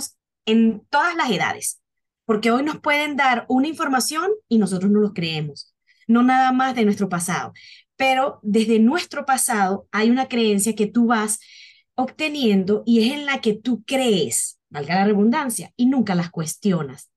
en 0.46 0.86
todas 0.88 1.14
las 1.16 1.30
edades. 1.30 1.81
Porque 2.24 2.50
hoy 2.50 2.62
nos 2.62 2.80
pueden 2.80 3.16
dar 3.16 3.46
una 3.48 3.68
información 3.68 4.30
y 4.48 4.58
nosotros 4.58 4.90
no 4.90 5.00
lo 5.00 5.12
creemos. 5.12 5.74
No 6.06 6.22
nada 6.22 6.52
más 6.52 6.74
de 6.74 6.84
nuestro 6.84 7.08
pasado. 7.08 7.52
Pero 7.96 8.40
desde 8.42 8.78
nuestro 8.78 9.24
pasado 9.24 9.86
hay 9.92 10.10
una 10.10 10.28
creencia 10.28 10.74
que 10.74 10.86
tú 10.86 11.06
vas 11.06 11.40
obteniendo 11.94 12.82
y 12.86 13.00
es 13.06 13.12
en 13.12 13.26
la 13.26 13.40
que 13.40 13.54
tú 13.54 13.84
crees, 13.84 14.58
valga 14.70 14.96
la 14.96 15.04
redundancia, 15.04 15.72
y 15.76 15.86
nunca 15.86 16.14
las 16.14 16.30
cuestionas. 16.30 17.10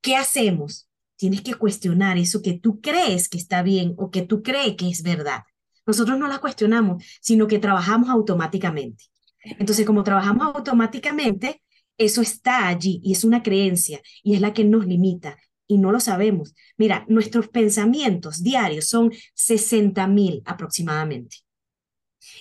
¿Qué 0.00 0.16
hacemos? 0.16 0.88
Tienes 1.16 1.42
que 1.42 1.54
cuestionar 1.54 2.18
eso 2.18 2.42
que 2.42 2.54
tú 2.58 2.80
crees 2.80 3.28
que 3.28 3.38
está 3.38 3.62
bien 3.62 3.94
o 3.98 4.10
que 4.10 4.22
tú 4.22 4.42
crees 4.42 4.76
que 4.76 4.88
es 4.88 5.02
verdad. 5.02 5.42
Nosotros 5.86 6.18
no 6.18 6.26
las 6.28 6.40
cuestionamos, 6.40 7.04
sino 7.20 7.46
que 7.46 7.58
trabajamos 7.58 8.08
automáticamente. 8.10 9.04
Entonces, 9.42 9.86
como 9.86 10.02
trabajamos 10.02 10.54
automáticamente, 10.54 11.62
eso 11.98 12.20
está 12.22 12.68
allí 12.68 13.00
y 13.02 13.12
es 13.12 13.24
una 13.24 13.42
creencia 13.42 14.00
y 14.22 14.34
es 14.34 14.40
la 14.40 14.52
que 14.52 14.64
nos 14.64 14.86
limita 14.86 15.38
y 15.66 15.78
no 15.78 15.92
lo 15.92 16.00
sabemos. 16.00 16.54
Mira, 16.76 17.04
nuestros 17.08 17.48
pensamientos 17.48 18.42
diarios 18.42 18.88
son 18.88 19.12
60 19.34 20.06
mil 20.06 20.42
aproximadamente. 20.44 21.38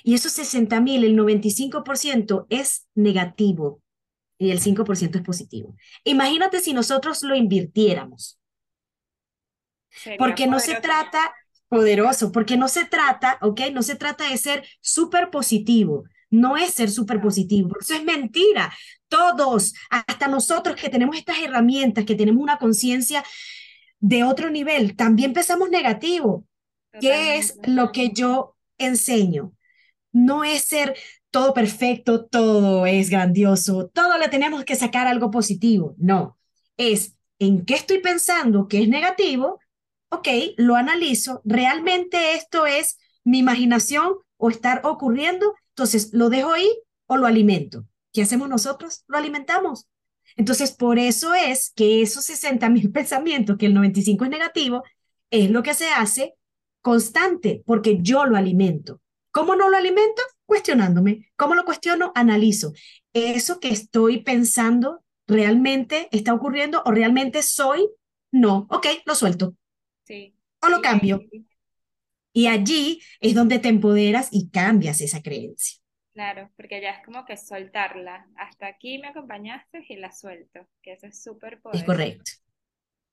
Y 0.03 0.13
esos 0.13 0.31
60 0.33 0.79
mil, 0.81 1.03
el 1.03 1.15
95% 1.15 2.47
es 2.49 2.87
negativo 2.95 3.81
y 4.37 4.51
el 4.51 4.59
5% 4.59 5.17
es 5.17 5.23
positivo. 5.23 5.75
Imagínate 6.03 6.59
si 6.59 6.73
nosotros 6.73 7.23
lo 7.23 7.35
invirtiéramos. 7.35 8.39
porque 10.17 10.47
no 10.47 10.59
se 10.59 10.75
trata, 10.81 11.33
poderoso, 11.69 12.31
porque 12.31 12.57
no 12.57 12.67
se 12.67 12.85
trata, 12.85 13.37
¿ok? 13.41 13.61
No 13.73 13.81
se 13.81 13.95
trata 13.95 14.29
de 14.29 14.37
ser 14.37 14.67
súper 14.81 15.29
positivo, 15.29 16.03
no 16.35 16.57
es 16.57 16.73
ser 16.73 16.91
súper 16.91 17.21
positivo, 17.21 17.75
eso 17.79 17.93
es 17.93 18.03
mentira. 18.03 18.73
Todos, 19.07 19.73
hasta 19.89 20.27
nosotros 20.27 20.75
que 20.75 20.89
tenemos 20.89 21.15
estas 21.15 21.39
herramientas, 21.39 22.05
que 22.05 22.15
tenemos 22.15 22.41
una 22.41 22.57
conciencia 22.57 23.23
de 23.99 24.23
otro 24.23 24.49
nivel, 24.49 24.95
también 24.95 25.33
pensamos 25.33 25.69
negativo. 25.69 26.45
¿Qué 26.99 27.37
es 27.37 27.57
lo 27.65 27.91
que 27.91 28.11
yo 28.11 28.55
enseño? 28.77 29.53
No 30.11 30.43
es 30.43 30.63
ser 30.63 30.95
todo 31.29 31.53
perfecto, 31.53 32.25
todo 32.25 32.85
es 32.85 33.09
grandioso, 33.09 33.89
todo 33.93 34.17
le 34.17 34.29
tenemos 34.29 34.63
que 34.63 34.75
sacar 34.75 35.07
algo 35.07 35.29
positivo. 35.31 35.95
No, 35.97 36.37
es 36.77 37.17
en 37.39 37.65
qué 37.65 37.73
estoy 37.73 37.99
pensando 37.99 38.67
que 38.67 38.81
es 38.81 38.87
negativo, 38.87 39.59
ok, 40.09 40.27
lo 40.57 40.75
analizo, 40.75 41.41
realmente 41.43 42.35
esto 42.35 42.65
es 42.65 42.97
mi 43.25 43.39
imaginación 43.39 44.13
o 44.37 44.49
estar 44.49 44.81
ocurriendo 44.85 45.53
entonces, 45.75 46.13
¿lo 46.13 46.29
dejo 46.29 46.53
ahí 46.53 46.69
o 47.05 47.17
lo 47.17 47.27
alimento? 47.27 47.85
¿Qué 48.13 48.21
hacemos 48.21 48.47
nosotros? 48.47 49.03
Lo 49.07 49.17
alimentamos. 49.17 49.89
Entonces, 50.37 50.71
por 50.71 50.97
eso 50.97 51.33
es 51.33 51.73
que 51.75 52.01
esos 52.01 52.23
60 52.23 52.69
mil 52.69 52.91
pensamientos, 52.93 53.57
que 53.57 53.65
el 53.65 53.73
95 53.73 54.23
es 54.23 54.29
negativo, 54.29 54.83
es 55.29 55.51
lo 55.51 55.63
que 55.63 55.73
se 55.73 55.89
hace 55.89 56.35
constante, 56.81 57.61
porque 57.65 57.97
yo 58.01 58.25
lo 58.25 58.37
alimento. 58.37 59.01
¿Cómo 59.31 59.57
no 59.57 59.67
lo 59.67 59.75
alimento? 59.75 60.21
Cuestionándome. 60.45 61.29
¿Cómo 61.35 61.55
lo 61.55 61.65
cuestiono? 61.65 62.13
Analizo. 62.15 62.71
¿Eso 63.11 63.59
que 63.59 63.67
estoy 63.67 64.21
pensando 64.21 65.03
realmente 65.27 66.07
está 66.13 66.33
ocurriendo 66.33 66.83
o 66.85 66.91
realmente 66.91 67.43
soy? 67.43 67.89
No. 68.31 68.65
Ok, 68.69 68.87
lo 69.05 69.13
suelto. 69.13 69.55
Sí. 70.05 70.37
O 70.61 70.69
lo 70.69 70.81
cambio. 70.81 71.19
Y 72.35 72.47
allí 72.47 73.01
es 73.21 73.33
donde 73.33 73.59
te 73.59 73.69
empoderas 73.69 74.27
y 74.29 74.49
cambias 74.49 74.99
esa 74.99 75.21
creencia. 75.21 75.79
Claro, 76.13 76.51
porque 76.57 76.81
ya 76.81 76.91
es 76.91 77.05
como 77.05 77.23
que 77.23 77.37
soltarla. 77.37 78.27
Hasta 78.35 78.67
aquí 78.67 78.97
me 78.97 79.07
acompañaste 79.07 79.85
y 79.87 79.95
la 79.95 80.11
suelto, 80.11 80.67
que 80.81 80.91
eso 80.91 81.07
es 81.07 81.23
súper 81.23 81.61
poderoso. 81.61 81.81
Es 81.81 81.87
correcto. 81.87 82.31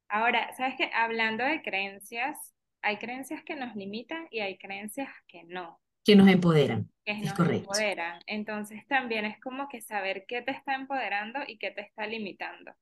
Ahora, 0.09 0.53
¿sabes 0.57 0.75
qué? 0.77 0.91
Hablando 0.93 1.45
de 1.45 1.63
creencias, 1.63 2.37
hay 2.83 2.99
creencias 2.99 3.45
que 3.45 3.55
nos 3.55 3.77
limitan 3.77 4.27
y 4.33 4.41
hay 4.41 4.59
creencias 4.59 5.09
que 5.29 5.45
no. 5.45 5.81
Que 6.05 6.17
nos 6.17 6.27
empoderan. 6.27 6.91
Que 7.05 7.13
es 7.13 7.33
correcto. 7.33 7.71
empoderan. 7.71 8.21
Entonces 8.27 8.85
también 8.89 9.25
es 9.25 9.41
como 9.41 9.69
que 9.69 9.81
saber 9.83 10.25
qué 10.27 10.43
te 10.43 10.51
está 10.51 10.75
empoderando 10.75 11.39
y 11.47 11.59
qué 11.59 11.71
te 11.71 11.83
está 11.83 12.09
limitando. 12.09 12.73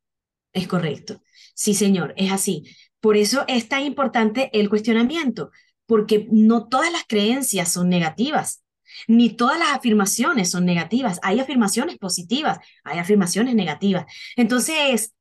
Es 0.55 0.67
correcto. 0.67 1.21
Sí, 1.55 1.75
señor, 1.75 2.15
es 2.17 2.33
así. 2.33 2.65
Por 2.99 3.19
eso 3.19 3.45
es 3.47 3.69
tan 3.69 3.83
importante 3.83 4.49
el 4.59 4.71
cuestionamiento, 4.71 5.51
porque 5.91 6.29
no 6.31 6.69
todas 6.69 6.93
las 6.93 7.03
creencias 7.05 7.73
son 7.73 7.89
negativas, 7.89 8.63
ni 9.09 9.29
todas 9.29 9.59
las 9.59 9.71
afirmaciones 9.71 10.49
son 10.49 10.65
negativas. 10.65 11.19
Hay 11.25 11.41
afirmaciones 11.41 11.99
positivas, 11.99 12.61
hay 12.85 13.01
afirmaciones 13.01 13.57
negativas. 13.57 14.07
Entonces, 14.37 15.17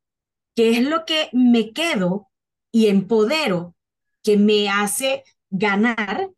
¿qué 0.56 0.78
es 0.78 0.84
lo 0.84 1.06
que 1.06 1.30
me 1.34 1.74
quedo 1.74 2.30
y 2.72 2.86
empodero 2.86 3.76
que 4.22 4.38
me 4.38 4.70
hace 4.70 5.24
ganar? 5.50 6.30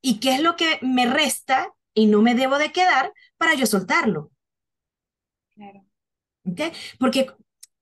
¿Y 0.00 0.18
qué 0.18 0.36
es 0.36 0.40
lo 0.40 0.56
que 0.56 0.78
me 0.80 1.04
resta 1.04 1.74
y 1.92 2.06
no 2.06 2.22
me 2.22 2.34
debo 2.34 2.56
de 2.56 2.72
quedar 2.72 3.12
para 3.36 3.52
yo 3.52 3.66
soltarlo? 3.66 4.32
Claro. 5.54 5.84
Porque 6.98 7.26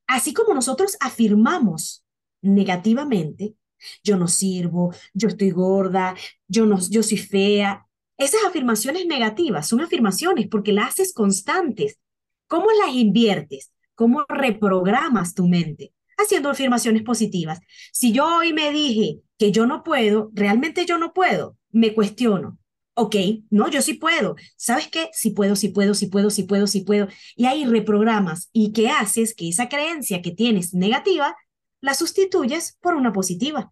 así 0.09 0.35
como 0.35 0.53
nosotros 0.53 0.97
afirmamos 0.99 2.05
negativamente, 2.43 3.55
yo 4.03 4.17
no 4.17 4.29
sirvo, 4.29 4.95
yo 5.13 5.29
estoy 5.29 5.51
gorda, 5.51 6.15
yo, 6.49 6.67
no, 6.67 6.79
yo 6.89 7.03
soy 7.03 7.19
fea. 7.19 7.87
Esas 8.17 8.45
afirmaciones 8.45 9.07
negativas 9.07 9.69
son 9.69 9.81
afirmaciones 9.81 10.49
porque 10.49 10.73
las 10.73 10.91
haces 10.91 11.13
constantes. 11.13 11.99
¿Cómo 12.47 12.67
las 12.85 12.95
inviertes? 12.95 13.73
¿Cómo 13.95 14.25
reprogramas 14.29 15.35
tu 15.35 15.49
mente? 15.49 15.93
Haciendo 16.17 16.51
afirmaciones 16.51 17.03
positivas. 17.03 17.61
Si 17.93 18.13
yo 18.13 18.39
hoy 18.39 18.53
me 18.53 18.71
dije 18.71 19.21
que 19.39 19.51
yo 19.51 19.67
no 19.67 19.83
puedo, 19.83 20.31
realmente 20.35 20.87
yo 20.87 20.99
no 20.99 21.13
puedo, 21.13 21.57
me 21.71 21.95
cuestiono. 21.95 22.59
Ok, 22.97 23.17
no, 23.51 23.69
yo 23.69 23.83
sí 23.83 23.95
puedo. 23.95 24.37
¿Sabes 24.57 24.87
qué? 24.89 25.11
Sí 25.13 25.31
puedo, 25.31 25.57
sí 25.57 25.69
puedo, 25.71 25.95
sí 25.95 26.07
puedo, 26.07 26.31
sí 26.31 26.45
puedo, 26.45 26.69
sí 26.69 26.83
puedo. 26.83 27.09
Y 27.35 27.47
ahí 27.47 27.65
reprogramas. 27.65 28.51
¿Y 28.53 28.73
qué 28.73 28.89
haces? 28.89 29.35
Que 29.35 29.49
esa 29.49 29.69
creencia 29.69 30.23
que 30.23 30.31
tienes 30.31 30.75
negativa 30.75 31.35
la 31.85 31.93
sustituyes 31.93 32.79
por 32.81 32.95
una 32.95 33.13
positiva 33.13 33.71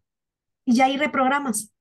y 0.67 0.83
ahí 0.83 0.99
reprogramas. 0.99 1.73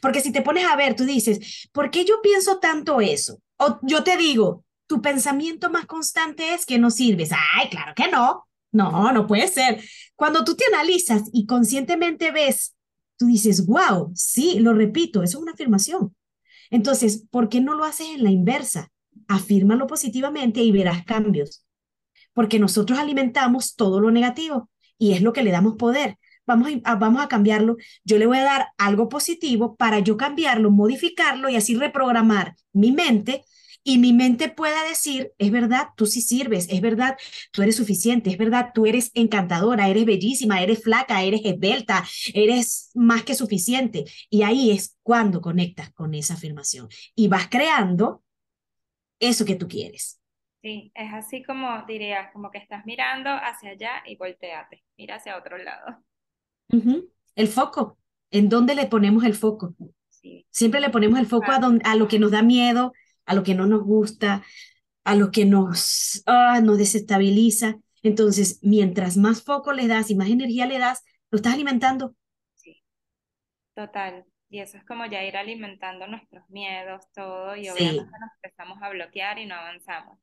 Porque 0.00 0.20
si 0.20 0.30
te 0.30 0.40
pones 0.40 0.64
a 0.66 0.76
ver, 0.76 0.94
tú 0.94 1.04
dices, 1.04 1.68
¿por 1.72 1.90
qué 1.90 2.04
yo 2.04 2.22
pienso 2.22 2.60
tanto 2.60 3.00
eso? 3.00 3.42
O 3.56 3.80
yo 3.82 4.04
te 4.04 4.16
digo, 4.16 4.64
tu 4.86 5.02
pensamiento 5.02 5.68
más 5.68 5.86
constante 5.86 6.54
es 6.54 6.64
que 6.64 6.78
no 6.78 6.92
sirves. 6.92 7.30
Ay, 7.32 7.70
claro 7.70 7.92
que 7.96 8.08
no. 8.08 8.46
No, 8.70 9.12
no 9.12 9.26
puede 9.26 9.48
ser. 9.48 9.82
Cuando 10.14 10.44
tú 10.44 10.54
te 10.54 10.64
analizas 10.72 11.22
y 11.32 11.44
conscientemente 11.44 12.30
ves, 12.30 12.76
tú 13.16 13.26
dices, 13.26 13.66
wow, 13.66 14.12
sí, 14.14 14.60
lo 14.60 14.74
repito, 14.74 15.24
eso 15.24 15.38
es 15.38 15.42
una 15.42 15.52
afirmación. 15.52 16.14
Entonces, 16.70 17.26
¿por 17.30 17.48
qué 17.48 17.60
no 17.60 17.74
lo 17.74 17.84
haces 17.84 18.06
en 18.10 18.22
la 18.22 18.30
inversa? 18.30 18.92
Afírmalo 19.26 19.88
positivamente 19.88 20.60
y 20.62 20.70
verás 20.70 21.04
cambios 21.04 21.66
porque 22.32 22.58
nosotros 22.58 22.98
alimentamos 22.98 23.74
todo 23.74 24.00
lo 24.00 24.10
negativo 24.10 24.70
y 24.98 25.12
es 25.12 25.22
lo 25.22 25.32
que 25.32 25.42
le 25.42 25.50
damos 25.50 25.76
poder. 25.76 26.18
Vamos 26.46 26.72
a, 26.84 26.94
vamos 26.96 27.22
a 27.22 27.28
cambiarlo. 27.28 27.76
Yo 28.04 28.18
le 28.18 28.26
voy 28.26 28.38
a 28.38 28.44
dar 28.44 28.68
algo 28.78 29.08
positivo 29.08 29.76
para 29.76 30.00
yo 30.00 30.16
cambiarlo, 30.16 30.70
modificarlo 30.70 31.48
y 31.48 31.56
así 31.56 31.76
reprogramar 31.76 32.56
mi 32.72 32.92
mente 32.92 33.44
y 33.84 33.98
mi 33.98 34.12
mente 34.12 34.48
pueda 34.48 34.84
decir, 34.84 35.32
es 35.38 35.50
verdad, 35.50 35.88
tú 35.96 36.06
sí 36.06 36.20
sirves, 36.22 36.68
es 36.70 36.80
verdad, 36.80 37.16
tú 37.50 37.62
eres 37.62 37.76
suficiente, 37.76 38.30
es 38.30 38.38
verdad, 38.38 38.70
tú 38.72 38.86
eres 38.86 39.10
encantadora, 39.14 39.88
eres 39.88 40.04
bellísima, 40.04 40.62
eres 40.62 40.82
flaca, 40.82 41.22
eres 41.22 41.40
esbelta, 41.44 42.04
eres 42.32 42.90
más 42.94 43.24
que 43.24 43.34
suficiente. 43.34 44.04
Y 44.30 44.42
ahí 44.42 44.70
es 44.70 44.96
cuando 45.02 45.40
conectas 45.40 45.92
con 45.92 46.14
esa 46.14 46.34
afirmación 46.34 46.88
y 47.16 47.28
vas 47.28 47.48
creando 47.48 48.22
eso 49.18 49.44
que 49.44 49.56
tú 49.56 49.66
quieres. 49.66 50.21
Sí, 50.62 50.90
es 50.94 51.12
así 51.12 51.42
como 51.42 51.82
dirías, 51.86 52.32
como 52.32 52.50
que 52.50 52.58
estás 52.58 52.84
mirando 52.86 53.30
hacia 53.30 53.70
allá 53.70 54.02
y 54.06 54.16
volteate, 54.16 54.82
mira 54.96 55.16
hacia 55.16 55.36
otro 55.36 55.58
lado. 55.58 56.02
El 57.36 57.48
foco, 57.48 57.98
¿en 58.30 58.48
dónde 58.48 58.74
le 58.74 58.86
ponemos 58.86 59.24
el 59.24 59.34
foco? 59.34 59.74
Siempre 60.50 60.80
le 60.80 60.90
ponemos 60.90 61.18
el 61.18 61.26
foco 61.26 61.52
a, 61.52 61.60
a 61.84 61.96
lo 61.96 62.08
que 62.08 62.18
nos 62.18 62.30
da 62.30 62.42
miedo, 62.42 62.92
a 63.26 63.34
lo 63.34 63.42
que 63.42 63.54
no 63.54 63.66
nos 63.66 63.82
gusta, 63.84 64.44
a 65.04 65.16
lo 65.16 65.30
que 65.30 65.44
nos, 65.46 66.22
ah, 66.26 66.60
nos 66.62 66.78
desestabiliza. 66.78 67.76
Entonces, 68.02 68.58
mientras 68.62 69.16
más 69.16 69.42
foco 69.42 69.72
le 69.72 69.88
das 69.88 70.10
y 70.10 70.14
más 70.16 70.28
energía 70.30 70.66
le 70.66 70.78
das, 70.78 71.04
lo 71.30 71.36
estás 71.36 71.54
alimentando. 71.54 72.14
Sí, 72.54 72.82
total. 73.74 74.24
Y 74.50 74.60
eso 74.60 74.78
es 74.78 74.84
como 74.84 75.06
ya 75.06 75.24
ir 75.24 75.36
alimentando 75.36 76.06
nuestros 76.06 76.48
miedos, 76.50 77.06
todo, 77.14 77.56
y 77.56 77.68
obviamente 77.70 78.10
nos 78.20 78.30
empezamos 78.42 78.78
a 78.82 78.90
bloquear 78.90 79.38
y 79.38 79.46
no 79.46 79.54
avanzamos. 79.56 80.18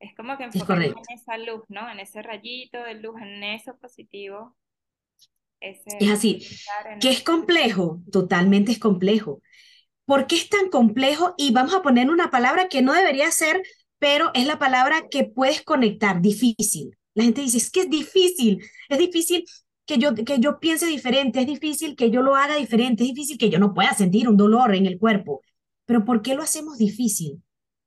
Es 0.00 0.14
como 0.16 0.36
que 0.38 0.44
enfocarnos 0.44 0.94
en 1.08 1.14
esa 1.14 1.36
luz, 1.36 1.62
¿no? 1.68 1.88
En 1.90 2.00
ese 2.00 2.22
rayito 2.22 2.82
de 2.82 2.94
luz, 2.94 3.20
en 3.20 3.44
eso 3.44 3.76
positivo. 3.76 4.56
es 5.60 6.10
así. 6.10 6.46
¿Qué 7.00 7.10
es 7.10 7.22
complejo? 7.22 8.00
Totalmente 8.10 8.72
es 8.72 8.78
complejo. 8.78 9.42
¿Por 10.06 10.26
qué 10.26 10.36
es 10.36 10.48
tan 10.48 10.70
complejo? 10.70 11.34
Y 11.36 11.52
vamos 11.52 11.74
a 11.74 11.82
poner 11.82 12.10
una 12.10 12.30
palabra 12.30 12.68
que 12.68 12.80
no 12.80 12.94
debería 12.94 13.30
ser, 13.30 13.62
pero 13.98 14.30
es 14.32 14.46
la 14.46 14.58
palabra 14.58 15.08
que 15.10 15.24
puedes 15.24 15.62
conectar, 15.62 16.22
difícil. 16.22 16.96
La 17.14 17.24
gente 17.24 17.42
dice, 17.42 17.58
es 17.58 17.70
que 17.70 17.80
es 17.80 17.90
difícil, 17.90 18.64
es 18.88 18.98
difícil 18.98 19.44
que 19.84 19.98
yo, 19.98 20.14
que 20.14 20.38
yo 20.38 20.60
piense 20.60 20.86
diferente, 20.86 21.40
es 21.40 21.46
difícil 21.46 21.94
que 21.94 22.10
yo 22.10 22.22
lo 22.22 22.36
haga 22.36 22.56
diferente, 22.56 23.02
es 23.02 23.10
difícil 23.10 23.36
que 23.36 23.50
yo 23.50 23.58
no 23.58 23.74
pueda 23.74 23.92
sentir 23.92 24.28
un 24.28 24.38
dolor 24.38 24.74
en 24.74 24.86
el 24.86 24.98
cuerpo. 24.98 25.42
Pero 25.84 26.04
¿por 26.06 26.22
qué 26.22 26.34
lo 26.34 26.42
hacemos 26.42 26.78
difícil? 26.78 27.42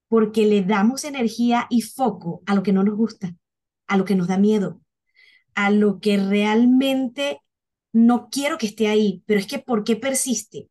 Porque 0.08 0.46
le 0.46 0.62
damos 0.62 1.04
energía 1.04 1.68
y 1.70 1.82
foco 1.82 2.44
a 2.46 2.56
lo 2.56 2.64
que 2.64 2.74
no 2.74 2.84
nos 2.84 2.96
gusta, 2.96 3.36
a 3.88 3.98
lo 3.98 4.06
que 4.06 4.16
nos 4.16 4.28
da 4.28 4.38
miedo, 4.38 4.82
a 5.56 5.70
lo 5.70 6.00
que 6.00 6.18
realmente 6.18 7.42
no 7.92 8.30
quiero 8.30 8.58
que 8.58 8.68
esté 8.68 8.88
ahí. 8.88 9.24
Pero 9.26 9.40
es 9.40 9.48
que 9.48 9.60
¿por 9.60 9.84
qué 9.84 9.96
persiste? 9.96 10.70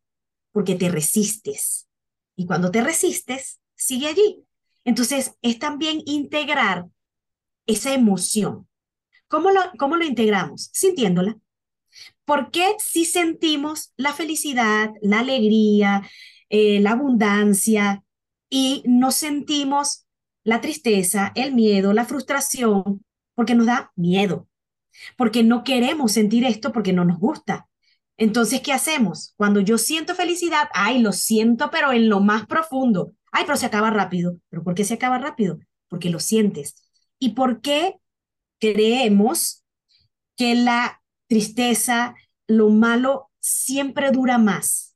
Porque 0.52 0.74
te 0.74 0.88
resistes. 0.88 1.88
Y 2.36 2.46
cuando 2.46 2.70
te 2.70 2.82
resistes, 2.82 3.60
sigue 3.74 4.08
allí. 4.08 4.44
Entonces, 4.84 5.34
es 5.42 5.58
también 5.58 6.02
integrar 6.06 6.86
esa 7.66 7.94
emoción. 7.94 8.68
¿Cómo 9.28 9.50
lo, 9.50 9.60
cómo 9.78 9.96
lo 9.96 10.04
integramos? 10.04 10.70
Sintiéndola. 10.72 11.38
¿Por 12.24 12.50
qué 12.50 12.74
si 12.78 13.04
sentimos 13.04 13.92
la 13.96 14.12
felicidad, 14.12 14.90
la 15.00 15.20
alegría, 15.20 16.08
eh, 16.48 16.80
la 16.80 16.92
abundancia 16.92 18.02
y 18.54 18.82
no 18.84 19.12
sentimos 19.12 20.06
la 20.44 20.60
tristeza, 20.60 21.32
el 21.34 21.54
miedo, 21.54 21.94
la 21.94 22.04
frustración? 22.04 23.02
Porque 23.34 23.54
nos 23.54 23.64
da 23.64 23.92
miedo, 23.96 24.46
porque 25.16 25.42
no 25.42 25.64
queremos 25.64 26.12
sentir 26.12 26.44
esto 26.44 26.70
porque 26.70 26.92
no 26.92 27.06
nos 27.06 27.18
gusta. 27.18 27.66
Entonces, 28.18 28.60
¿qué 28.60 28.74
hacemos? 28.74 29.32
Cuando 29.38 29.60
yo 29.60 29.78
siento 29.78 30.14
felicidad, 30.14 30.68
ay, 30.74 30.98
lo 30.98 31.12
siento, 31.12 31.70
pero 31.70 31.92
en 31.92 32.10
lo 32.10 32.20
más 32.20 32.46
profundo. 32.46 33.14
Ay, 33.32 33.44
pero 33.46 33.56
se 33.56 33.64
acaba 33.64 33.88
rápido. 33.88 34.36
¿Pero 34.50 34.62
por 34.62 34.74
qué 34.74 34.84
se 34.84 34.94
acaba 34.94 35.16
rápido? 35.16 35.58
Porque 35.88 36.10
lo 36.10 36.20
sientes. 36.20 36.74
¿Y 37.18 37.30
por 37.30 37.62
qué 37.62 37.94
creemos 38.60 39.64
que 40.36 40.54
la 40.56 41.02
tristeza, 41.26 42.16
lo 42.46 42.68
malo, 42.68 43.30
siempre 43.40 44.10
dura 44.10 44.36
más, 44.36 44.91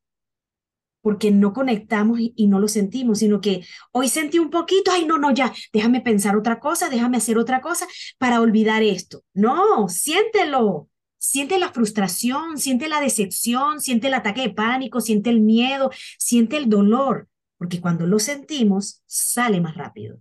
porque 1.06 1.30
no 1.30 1.52
conectamos 1.52 2.18
y, 2.20 2.48
no 2.48 2.58
lo 2.58 2.66
sentimos, 2.66 3.20
sino 3.20 3.40
que 3.40 3.64
hoy 3.92 4.08
sentí 4.08 4.40
un 4.40 4.50
poquito, 4.50 4.90
ay, 4.90 5.04
no, 5.06 5.18
no, 5.18 5.32
ya, 5.32 5.54
déjame 5.72 6.00
pensar 6.00 6.36
otra 6.36 6.58
cosa, 6.58 6.90
déjame 6.90 7.18
hacer 7.18 7.38
otra 7.38 7.60
cosa 7.60 7.86
para 8.18 8.40
olvidar 8.40 8.82
esto. 8.82 9.22
No, 9.32 9.88
siéntelo. 9.88 10.88
Siente 11.16 11.60
la 11.60 11.70
frustración, 11.70 12.58
siente 12.58 12.88
la 12.88 13.00
decepción, 13.00 13.80
siente 13.80 14.08
el 14.08 14.14
ataque 14.14 14.40
de 14.40 14.50
pánico, 14.50 15.00
siente 15.00 15.30
el 15.30 15.42
miedo, 15.42 15.92
siente 16.18 16.56
el 16.56 16.68
dolor, 16.68 17.28
porque 17.56 17.80
cuando 17.80 18.08
lo 18.08 18.18
sentimos, 18.18 19.04
sale 19.06 19.60
más 19.60 19.76
rápido. 19.76 20.18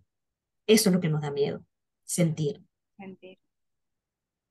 Eso 0.68 0.90
es 0.90 0.94
lo 0.94 1.02
que 1.02 1.10
nos 1.10 1.24
da 1.24 1.32
miedo, 1.32 1.66
sentir 2.04 2.62
sentir. 2.96 3.40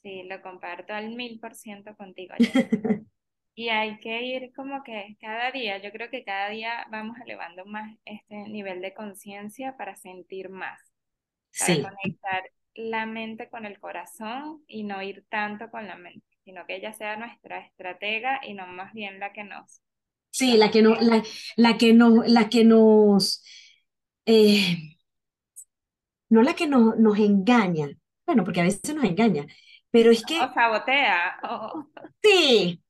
Sí, 0.02 0.24
lo 0.24 0.42
comparto 0.42 0.92
al 0.92 1.14
mil 1.14 1.38
por 1.40 1.54
ciento 1.54 1.96
contigo. 1.96 2.34
y 3.54 3.68
hay 3.68 3.98
que 4.00 4.22
ir 4.22 4.52
como 4.54 4.82
que 4.82 5.16
cada 5.20 5.52
día, 5.52 5.78
yo 5.78 5.92
creo 5.92 6.10
que 6.10 6.24
cada 6.24 6.48
día 6.48 6.86
vamos 6.90 7.16
elevando 7.24 7.64
más 7.64 7.96
este 8.04 8.36
nivel 8.48 8.80
de 8.80 8.94
conciencia 8.94 9.76
para 9.76 9.96
sentir 9.96 10.48
más, 10.48 10.80
para 11.58 11.74
conectar 11.90 12.42
la 12.74 13.06
mente 13.06 13.48
con 13.48 13.64
el 13.64 13.78
corazón 13.78 14.64
y 14.66 14.82
no 14.82 15.00
ir 15.02 15.24
tanto 15.28 15.70
con 15.70 15.86
la 15.86 15.96
mente, 15.96 16.26
sino 16.44 16.66
que 16.66 16.76
ella 16.76 16.92
sea 16.92 17.16
nuestra 17.16 17.60
estratega 17.60 18.40
y 18.44 18.54
no 18.54 18.66
más 18.66 18.92
bien 18.92 19.20
la 19.20 19.32
que 19.32 19.44
nos. 19.44 19.80
Sí, 20.30 20.56
la 20.56 20.72
que, 20.72 20.82
no, 20.82 20.96
la, 20.96 21.22
la 21.54 21.78
que, 21.78 21.92
no, 21.92 22.24
la 22.26 22.48
que 22.48 22.64
nos, 22.64 23.44
eh, 24.26 24.96
no 26.28 26.42
la 26.42 26.54
que 26.54 26.66
no, 26.66 26.96
nos 26.96 27.18
engaña, 27.20 27.88
bueno, 28.26 28.42
porque 28.42 28.60
a 28.60 28.64
veces 28.64 28.92
nos 28.96 29.04
engaña, 29.04 29.46
pero 29.92 30.10
es 30.10 30.24
que... 30.26 30.40
O 30.40 30.52
sabotea. 30.52 31.38
Sí, 32.20 32.83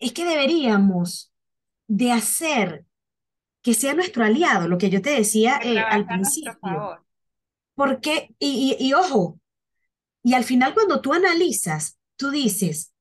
es 0.00 0.12
que 0.12 0.24
deberíamos 0.24 1.32
de 1.88 2.12
hacer 2.12 2.84
que 3.62 3.74
sea 3.74 3.94
nuestro 3.94 4.24
aliado, 4.24 4.68
lo 4.68 4.78
que 4.78 4.90
yo 4.90 5.02
te 5.02 5.10
decía 5.10 5.58
eh, 5.62 5.78
al 5.78 6.06
principio. 6.06 7.00
Porque, 7.74 8.34
y, 8.38 8.76
y, 8.78 8.86
y 8.86 8.92
ojo, 8.94 9.40
y 10.22 10.34
al 10.34 10.44
final 10.44 10.72
cuando 10.72 11.00
tú 11.00 11.12
analizas, 11.12 11.98
tú 12.16 12.30
dices, 12.30 12.92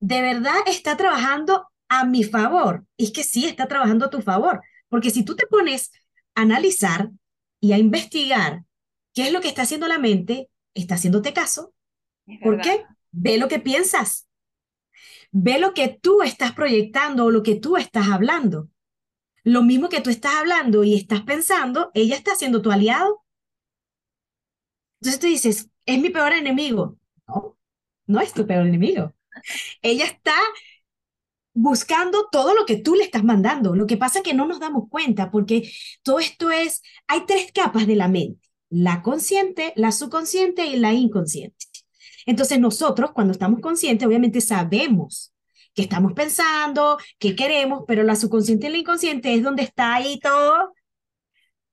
¿de 0.00 0.22
verdad 0.22 0.56
está 0.66 0.96
trabajando 0.96 1.66
a 1.88 2.04
mi 2.04 2.24
favor? 2.24 2.84
Y 2.96 3.04
es 3.06 3.12
que 3.12 3.24
sí, 3.24 3.46
está 3.46 3.66
trabajando 3.66 4.06
a 4.06 4.10
tu 4.10 4.22
favor, 4.22 4.62
porque 4.88 5.10
si 5.10 5.24
tú 5.24 5.34
te 5.36 5.46
pones 5.46 5.90
a 6.34 6.42
analizar 6.42 7.10
y 7.60 7.72
a 7.72 7.78
investigar 7.78 8.62
qué 9.14 9.26
es 9.26 9.32
lo 9.32 9.40
que 9.40 9.48
está 9.48 9.62
haciendo 9.62 9.88
la 9.88 9.98
mente, 9.98 10.48
está 10.74 10.94
haciéndote 10.94 11.32
caso. 11.32 11.74
¿Por 12.40 12.60
qué? 12.60 12.84
Ve 13.10 13.38
lo 13.38 13.48
que 13.48 13.58
piensas. 13.58 14.27
Ve 15.30 15.58
lo 15.58 15.74
que 15.74 15.88
tú 15.88 16.22
estás 16.22 16.52
proyectando 16.52 17.26
o 17.26 17.30
lo 17.30 17.42
que 17.42 17.56
tú 17.56 17.76
estás 17.76 18.08
hablando. 18.08 18.68
Lo 19.44 19.62
mismo 19.62 19.88
que 19.88 20.00
tú 20.00 20.10
estás 20.10 20.34
hablando 20.34 20.84
y 20.84 20.94
estás 20.94 21.22
pensando, 21.22 21.90
ella 21.94 22.16
está 22.16 22.34
siendo 22.34 22.62
tu 22.62 22.70
aliado. 22.70 23.24
Entonces 25.00 25.20
tú 25.20 25.26
dices, 25.26 25.70
es 25.86 26.00
mi 26.00 26.10
peor 26.10 26.32
enemigo. 26.32 26.98
No, 27.26 27.56
no 28.06 28.20
es 28.20 28.32
tu 28.32 28.46
peor 28.46 28.66
enemigo. 28.66 29.14
Ella 29.82 30.04
está 30.06 30.34
buscando 31.54 32.28
todo 32.30 32.54
lo 32.54 32.66
que 32.66 32.76
tú 32.76 32.94
le 32.94 33.04
estás 33.04 33.24
mandando. 33.24 33.74
Lo 33.74 33.86
que 33.86 33.96
pasa 33.96 34.18
es 34.18 34.24
que 34.24 34.34
no 34.34 34.46
nos 34.46 34.60
damos 34.60 34.88
cuenta 34.88 35.30
porque 35.30 35.70
todo 36.02 36.18
esto 36.18 36.50
es, 36.50 36.82
hay 37.06 37.26
tres 37.26 37.52
capas 37.52 37.86
de 37.86 37.96
la 37.96 38.08
mente 38.08 38.48
la 38.70 39.02
consciente, 39.02 39.72
la 39.76 39.92
subconsciente 39.92 40.66
y 40.66 40.76
la 40.76 40.92
inconsciente. 40.92 41.66
Entonces 42.28 42.60
nosotros 42.60 43.12
cuando 43.12 43.32
estamos 43.32 43.60
conscientes 43.60 44.06
obviamente 44.06 44.40
sabemos 44.42 45.32
que 45.74 45.82
estamos 45.82 46.12
pensando, 46.12 46.98
qué 47.18 47.34
queremos, 47.34 47.84
pero 47.88 48.02
la 48.02 48.16
subconsciente 48.16 48.66
y 48.68 48.70
la 48.70 48.78
inconsciente 48.78 49.32
es 49.32 49.42
donde 49.42 49.62
está 49.62 49.94
ahí 49.94 50.20
todo, 50.20 50.74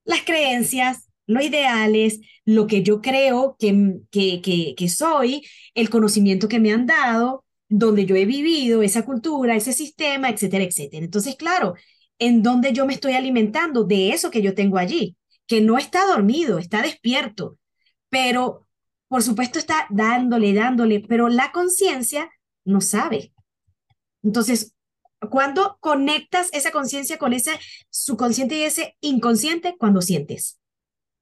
las 0.06 0.22
creencias, 0.24 1.10
los 1.26 1.44
ideales, 1.44 2.22
lo 2.46 2.68
que 2.68 2.84
yo 2.84 3.02
creo 3.02 3.58
que, 3.60 3.96
que, 4.12 4.42
que, 4.42 4.76
que 4.78 4.90
soy, 4.90 5.46
el 5.74 5.90
conocimiento 5.90 6.48
que 6.48 6.60
me 6.60 6.72
han 6.72 6.86
dado, 6.86 7.44
donde 7.68 8.06
yo 8.06 8.16
he 8.16 8.26
vivido, 8.26 8.82
esa 8.82 9.04
cultura, 9.04 9.56
ese 9.56 9.74
sistema, 9.74 10.30
etcétera, 10.30 10.64
etcétera. 10.64 11.04
Entonces, 11.04 11.36
claro, 11.36 11.74
en 12.20 12.44
donde 12.44 12.72
yo 12.72 12.86
me 12.86 12.94
estoy 12.94 13.14
alimentando 13.14 13.84
de 13.84 14.12
eso 14.12 14.32
que 14.32 14.42
yo 14.42 14.54
tengo 14.54 14.78
allí 14.78 15.18
que 15.48 15.62
no 15.62 15.78
está 15.78 16.06
dormido, 16.06 16.58
está 16.60 16.82
despierto, 16.82 17.58
pero 18.10 18.65
por 19.08 19.24
supuesto 19.24 19.60
está 19.60 19.88
dándole, 19.90 20.54
dándole, 20.54 21.00
pero 21.08 21.30
la 21.30 21.52
conciencia 21.52 22.30
no 22.66 22.82
sabe. 22.82 23.34
Entonces, 24.24 24.74
cuando 25.30 25.78
conectas 25.80 26.50
esa 26.54 26.72
conciencia 26.72 27.18
con 27.18 27.34
ese 27.34 27.52
subconsciente 27.90 28.58
y 28.58 28.64
ese 28.64 28.98
inconsciente? 29.02 29.76
Cuando 29.78 30.02
sientes, 30.02 30.60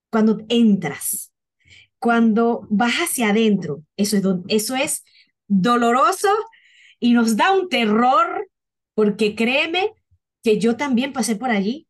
cuando 0.09 0.39
entras, 0.49 1.31
cuando 1.99 2.67
vas 2.69 2.95
hacia 2.95 3.29
adentro. 3.29 3.83
Eso 3.97 4.17
es, 4.17 4.23
eso 4.47 4.75
es 4.75 5.03
doloroso 5.47 6.29
y 6.99 7.13
nos 7.13 7.35
da 7.35 7.51
un 7.51 7.69
terror, 7.69 8.49
porque 8.93 9.35
créeme 9.35 9.93
que 10.43 10.59
yo 10.59 10.75
también 10.75 11.13
pasé 11.13 11.35
por 11.35 11.49
allí 11.49 11.87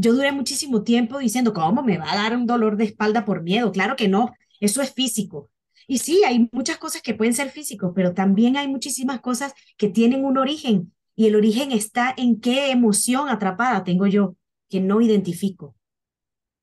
yo 0.00 0.14
duré 0.14 0.32
muchísimo 0.32 0.82
tiempo 0.82 1.18
diciendo, 1.18 1.52
¿cómo 1.52 1.82
me 1.82 1.98
va 1.98 2.10
a 2.10 2.16
dar 2.16 2.34
un 2.34 2.46
dolor 2.46 2.78
de 2.78 2.84
espalda 2.84 3.26
por 3.26 3.42
miedo? 3.42 3.70
Claro 3.70 3.96
que 3.96 4.08
no, 4.08 4.32
eso 4.60 4.82
es 4.82 4.92
físico. 4.92 5.50
Y 5.86 5.98
sí, 5.98 6.22
hay 6.24 6.48
muchas 6.52 6.78
cosas 6.78 7.02
que 7.02 7.14
pueden 7.14 7.34
ser 7.34 7.50
físicos, 7.50 7.92
pero 7.94 8.14
también 8.14 8.56
hay 8.56 8.68
muchísimas 8.68 9.20
cosas 9.20 9.54
que 9.76 9.88
tienen 9.88 10.24
un 10.24 10.38
origen. 10.38 10.94
Y 11.16 11.26
el 11.26 11.34
origen 11.34 11.72
está 11.72 12.14
en 12.16 12.40
qué 12.40 12.70
emoción 12.70 13.28
atrapada 13.28 13.82
tengo 13.82 14.06
yo, 14.06 14.36
que 14.68 14.80
no 14.80 15.00
identifico. 15.00 15.74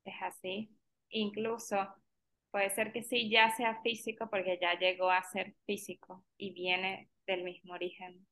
Es 0.05 0.15
así. 0.21 0.71
Incluso 1.09 1.77
puede 2.51 2.69
ser 2.69 2.93
que 2.93 3.03
sí 3.03 3.29
ya 3.29 3.55
sea 3.55 3.81
físico 3.81 4.29
porque 4.29 4.57
ya 4.61 4.79
llegó 4.79 5.11
a 5.11 5.23
ser 5.23 5.55
físico 5.65 6.25
y 6.37 6.53
viene 6.53 7.09
del 7.25 7.43
mismo 7.43 7.73
origen. 7.73 8.25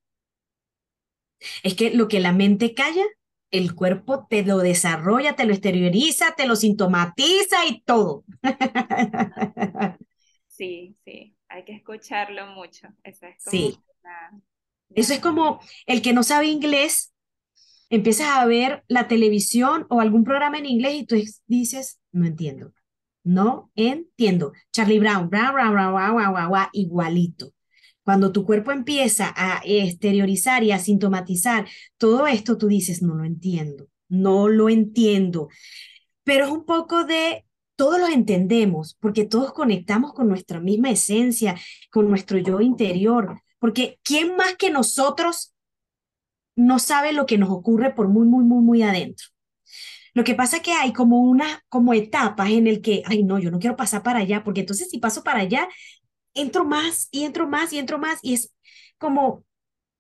Es 1.64 1.76
que 1.76 1.92
lo 1.92 2.08
que 2.08 2.20
la 2.20 2.32
mente 2.32 2.74
calla, 2.74 3.04
el 3.52 3.76
cuerpo 3.76 4.28
te 4.30 4.44
lo 4.44 4.58
desarrolla, 4.58 5.36
te 5.36 5.46
lo 5.46 5.54
exterioriza, 5.54 6.34
te 6.36 6.48
lo 6.48 6.56
sintomatiza 6.56 7.66
y 7.68 7.82
todo. 7.82 8.24
Sí, 10.48 10.96
sí, 11.04 11.36
hay 11.50 11.66
que 11.66 11.74
escucharlo 11.74 12.48
mucho. 12.48 12.88
Eso 13.04 13.26
es 13.26 13.44
como 13.44 13.52
sí. 13.52 13.78
Eso 14.94 15.14
es 15.14 15.20
como 15.20 15.60
el 15.86 16.02
que 16.02 16.14
no 16.14 16.24
sabe 16.24 16.48
inglés 16.48 17.14
empiezas 17.90 18.30
a 18.30 18.46
ver 18.46 18.84
la 18.88 19.08
televisión 19.08 19.86
o 19.90 20.00
algún 20.00 20.24
programa 20.24 20.58
en 20.58 20.66
inglés 20.66 20.94
y 20.96 21.06
tú 21.06 21.16
dices, 21.48 22.00
no 22.12 22.26
entiendo, 22.26 22.74
no 23.24 23.72
entiendo. 23.76 24.54
Charlie 24.72 25.00
Brown, 25.00 25.30
Brown, 25.30 25.54
Brown, 25.54 25.74
Brown, 25.74 26.68
igualito. 26.74 27.55
Cuando 28.06 28.32
tu 28.32 28.46
cuerpo 28.46 28.72
empieza 28.72 29.34
a 29.36 29.62
exteriorizar 29.66 30.64
y 30.64 30.72
a 30.72 30.80
sintomatizar 30.80 31.68
todo 31.98 32.28
esto, 32.28 32.58
tú 32.58 32.68
dices, 32.68 33.02
no 33.02 33.16
lo 33.16 33.26
entiendo, 33.26 33.88
no 34.08 34.48
lo 34.48 34.70
entiendo. 34.70 35.50
Pero 36.24 36.46
es 36.46 36.52
un 36.52 36.66
poco 36.66 37.04
de, 37.04 37.46
todos 37.76 38.00
lo 38.00 38.08
entendemos, 38.08 38.96
porque 39.02 39.26
todos 39.26 39.52
conectamos 39.52 40.14
con 40.14 40.30
nuestra 40.30 40.62
misma 40.62 40.92
esencia, 40.92 41.60
con 41.92 42.08
nuestro 42.08 42.38
yo 42.38 42.62
interior, 42.62 43.42
porque 43.60 44.00
¿quién 44.04 44.38
más 44.38 44.56
que 44.56 44.70
nosotros 44.70 45.56
no 46.56 46.80
sabe 46.80 47.14
lo 47.14 47.26
que 47.26 47.38
nos 47.38 47.50
ocurre 47.50 47.94
por 47.94 48.08
muy, 48.08 48.28
muy, 48.28 48.44
muy, 48.44 48.64
muy 48.64 48.84
adentro. 48.84 49.28
Lo 50.14 50.24
que 50.24 50.36
pasa 50.36 50.58
es 50.58 50.64
que 50.64 50.72
hay 50.72 50.94
como 50.94 51.22
unas, 51.22 51.60
como 51.68 51.94
etapas 51.94 52.50
en 52.50 52.68
el 52.68 52.82
que, 52.82 53.04
ay, 53.06 53.24
no, 53.24 53.38
yo 53.38 53.52
no 53.52 53.60
quiero 53.60 53.76
pasar 53.76 54.02
para 54.02 54.20
allá, 54.20 54.44
porque 54.44 54.62
entonces 54.62 54.90
si 54.90 55.00
paso 55.00 55.24
para 55.24 55.42
allá, 55.42 55.68
entro 56.36 56.66
más 56.66 57.10
y 57.12 57.24
entro 57.24 57.48
más 57.48 57.74
y 57.74 57.80
entro 57.80 57.98
más 57.98 58.20
y 58.22 58.36
es 58.36 58.54
como 58.98 59.46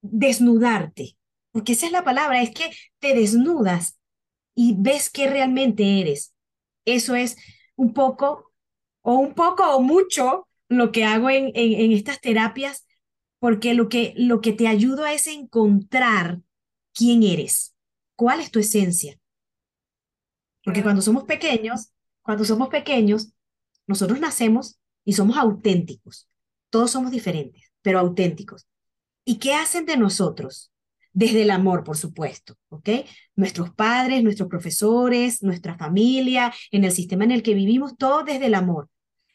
desnudarte, 0.01 1.17
porque 1.51 1.73
esa 1.73 1.87
es 1.87 1.91
la 1.91 2.03
palabra, 2.03 2.41
es 2.43 2.51
que 2.51 2.71
te 2.99 3.15
desnudas 3.15 3.97
y 4.55 4.75
ves 4.77 5.09
que 5.09 5.29
realmente 5.29 6.01
eres. 6.01 6.33
Eso 6.85 7.15
es 7.15 7.37
un 7.75 7.93
poco, 7.93 8.51
o 9.01 9.15
un 9.15 9.33
poco 9.33 9.75
o 9.75 9.81
mucho, 9.81 10.47
lo 10.69 10.91
que 10.91 11.05
hago 11.05 11.29
en, 11.29 11.51
en, 11.55 11.79
en 11.79 11.91
estas 11.91 12.21
terapias, 12.21 12.85
porque 13.39 13.73
lo 13.73 13.89
que, 13.89 14.13
lo 14.17 14.41
que 14.41 14.53
te 14.53 14.67
ayuda 14.67 15.13
es 15.13 15.27
encontrar 15.27 16.41
quién 16.93 17.23
eres, 17.23 17.75
cuál 18.15 18.39
es 18.39 18.51
tu 18.51 18.59
esencia. 18.59 19.19
Porque 20.63 20.81
cuando 20.83 21.01
somos 21.01 21.25
pequeños, 21.25 21.91
cuando 22.21 22.43
somos 22.43 22.69
pequeños, 22.69 23.31
nosotros 23.87 24.19
nacemos 24.19 24.79
y 25.05 25.13
somos 25.13 25.37
auténticos. 25.37 26.27
Todos 26.69 26.91
somos 26.91 27.11
diferentes, 27.11 27.71
pero 27.81 27.99
auténticos. 27.99 28.67
¿Y 29.23 29.37
qué 29.37 29.53
hacen 29.53 29.85
de 29.85 29.95
nosotros? 29.95 30.71
Desde 31.13 31.43
el 31.43 31.51
amor, 31.51 31.85
por 31.85 31.95
supuesto, 31.95 32.57
¿ok? 32.67 32.89
Nuestros 33.35 33.73
padres, 33.73 34.21
nuestros 34.21 34.49
profesores, 34.49 35.41
nuestra 35.41 35.77
familia, 35.77 36.53
en 36.71 36.83
el 36.83 36.91
sistema 36.91 37.23
en 37.23 37.31
el 37.31 37.41
que 37.41 37.53
vivimos, 37.53 37.95
todo 37.97 38.23
desde 38.23 38.47
el 38.47 38.55
amor. 38.55 38.89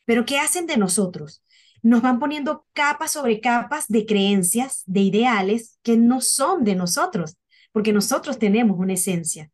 Pero 0.04 0.26
¿qué 0.26 0.38
hacen 0.38 0.66
de 0.66 0.76
nosotros? 0.76 1.42
Nos 1.82 2.02
van 2.02 2.18
poniendo 2.18 2.66
capas 2.74 3.12
sobre 3.12 3.40
capas 3.40 3.86
de 3.88 4.04
creencias, 4.04 4.82
de 4.84 5.00
ideales 5.00 5.78
que 5.82 5.96
no 5.96 6.20
son 6.20 6.64
de 6.64 6.74
nosotros, 6.74 7.38
porque 7.72 7.94
nosotros 7.94 8.38
tenemos 8.38 8.78
una 8.78 8.92
esencia. 8.92 9.50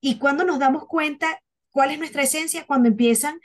Y 0.00 0.16
cuando 0.16 0.44
nos 0.44 0.58
damos 0.58 0.86
cuenta 0.86 1.40
cuál 1.70 1.92
es 1.92 1.98
nuestra 1.98 2.22
esencia, 2.22 2.66
cuando 2.66 2.88
empiezan, 2.88 3.38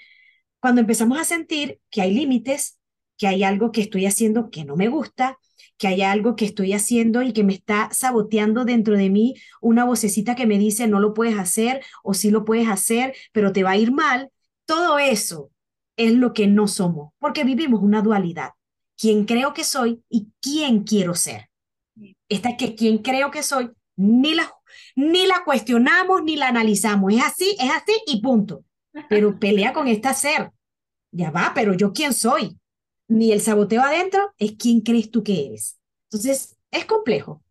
cuando 0.59 0.81
empezamos 0.81 1.19
a 1.19 1.25
sentir 1.25 1.79
que 1.89 2.01
hay 2.01 2.13
límites, 2.13 2.79
que 3.17 3.27
hay 3.27 3.43
algo 3.43 3.71
que 3.71 3.81
estoy 3.81 4.05
haciendo 4.05 4.49
que 4.49 4.65
no 4.65 4.75
me 4.75 4.87
gusta, 4.87 5.37
que 5.77 5.87
hay 5.87 6.01
algo 6.01 6.35
que 6.35 6.45
estoy 6.45 6.73
haciendo 6.73 7.21
y 7.21 7.33
que 7.33 7.43
me 7.43 7.53
está 7.53 7.89
saboteando 7.91 8.65
dentro 8.65 8.97
de 8.97 9.09
mí 9.09 9.35
una 9.61 9.85
vocecita 9.85 10.35
que 10.35 10.47
me 10.47 10.57
dice 10.57 10.87
no 10.87 10.99
lo 10.99 11.13
puedes 11.13 11.37
hacer 11.37 11.81
o 12.03 12.13
sí 12.13 12.31
lo 12.31 12.45
puedes 12.45 12.67
hacer, 12.69 13.13
pero 13.31 13.51
te 13.51 13.63
va 13.63 13.71
a 13.71 13.77
ir 13.77 13.91
mal. 13.91 14.29
Todo 14.65 14.99
eso 14.99 15.51
es 15.97 16.13
lo 16.13 16.33
que 16.33 16.47
no 16.47 16.67
somos, 16.67 17.13
porque 17.19 17.43
vivimos 17.43 17.81
una 17.81 18.01
dualidad. 18.01 18.51
¿Quién 18.97 19.25
creo 19.25 19.53
que 19.53 19.63
soy 19.63 20.01
y 20.09 20.29
quién 20.41 20.83
quiero 20.83 21.15
ser? 21.15 21.49
Esta 22.29 22.57
que 22.57 22.75
quién 22.75 22.99
creo 22.99 23.31
que 23.31 23.43
soy 23.43 23.71
ni 23.97 24.33
la, 24.33 24.51
ni 24.95 25.25
la 25.25 25.43
cuestionamos 25.45 26.23
ni 26.23 26.35
la 26.35 26.47
analizamos. 26.47 27.13
Es 27.13 27.23
así, 27.23 27.55
es 27.59 27.69
así 27.71 27.93
y 28.07 28.21
punto. 28.21 28.63
Pero 29.09 29.39
pelea 29.39 29.73
con 29.73 29.87
esta 29.87 30.13
ser. 30.13 30.51
Ya 31.11 31.31
va, 31.31 31.51
pero 31.55 31.73
yo 31.73 31.93
quién 31.93 32.13
soy. 32.13 32.57
Ni 33.07 33.31
el 33.31 33.41
saboteo 33.41 33.81
adentro 33.81 34.33
es 34.37 34.53
quién 34.53 34.81
crees 34.81 35.11
tú 35.11 35.23
que 35.23 35.47
eres. 35.47 35.79
Entonces, 36.09 36.57
es 36.71 36.85
complejo. 36.85 37.43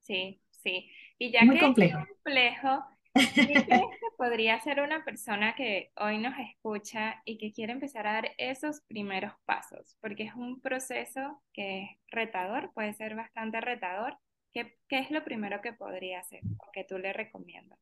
Sí, 0.00 0.40
sí. 0.50 0.90
Y 1.18 1.30
ya 1.30 1.44
Muy 1.44 1.56
que 1.56 1.62
complejo. 1.62 1.98
es 1.98 2.08
complejo, 2.08 2.84
¿qué 3.14 3.44
crees 3.44 3.64
que 3.66 4.16
podría 4.16 4.60
ser 4.60 4.80
una 4.80 5.04
persona 5.04 5.54
que 5.54 5.92
hoy 5.96 6.18
nos 6.18 6.34
escucha 6.38 7.22
y 7.24 7.38
que 7.38 7.52
quiere 7.52 7.72
empezar 7.72 8.06
a 8.06 8.14
dar 8.14 8.30
esos 8.38 8.80
primeros 8.82 9.32
pasos? 9.44 9.96
Porque 10.00 10.24
es 10.24 10.34
un 10.34 10.60
proceso 10.60 11.42
que 11.52 11.82
es 11.82 11.88
retador, 12.08 12.72
puede 12.74 12.92
ser 12.94 13.14
bastante 13.14 13.60
retador, 13.60 14.16
¿Qué, 14.52 14.76
es 14.90 15.10
lo 15.10 15.24
primero 15.24 15.62
que 15.62 15.72
podría 15.72 16.20
hacer 16.20 16.42
o 16.58 16.70
que 16.72 16.84
tú 16.84 16.98
le 16.98 17.12
recomiendas? 17.12 17.78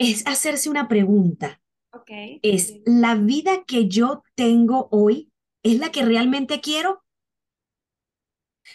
Es 0.00 0.26
hacerse 0.26 0.70
una 0.70 0.88
pregunta. 0.88 1.60
Okay. 1.92 2.40
Es, 2.42 2.74
¿la 2.86 3.14
vida 3.16 3.64
que 3.66 3.86
yo 3.86 4.24
tengo 4.34 4.88
hoy 4.90 5.30
es 5.62 5.78
la 5.78 5.92
que 5.92 6.04
realmente 6.04 6.62
quiero? 6.62 7.04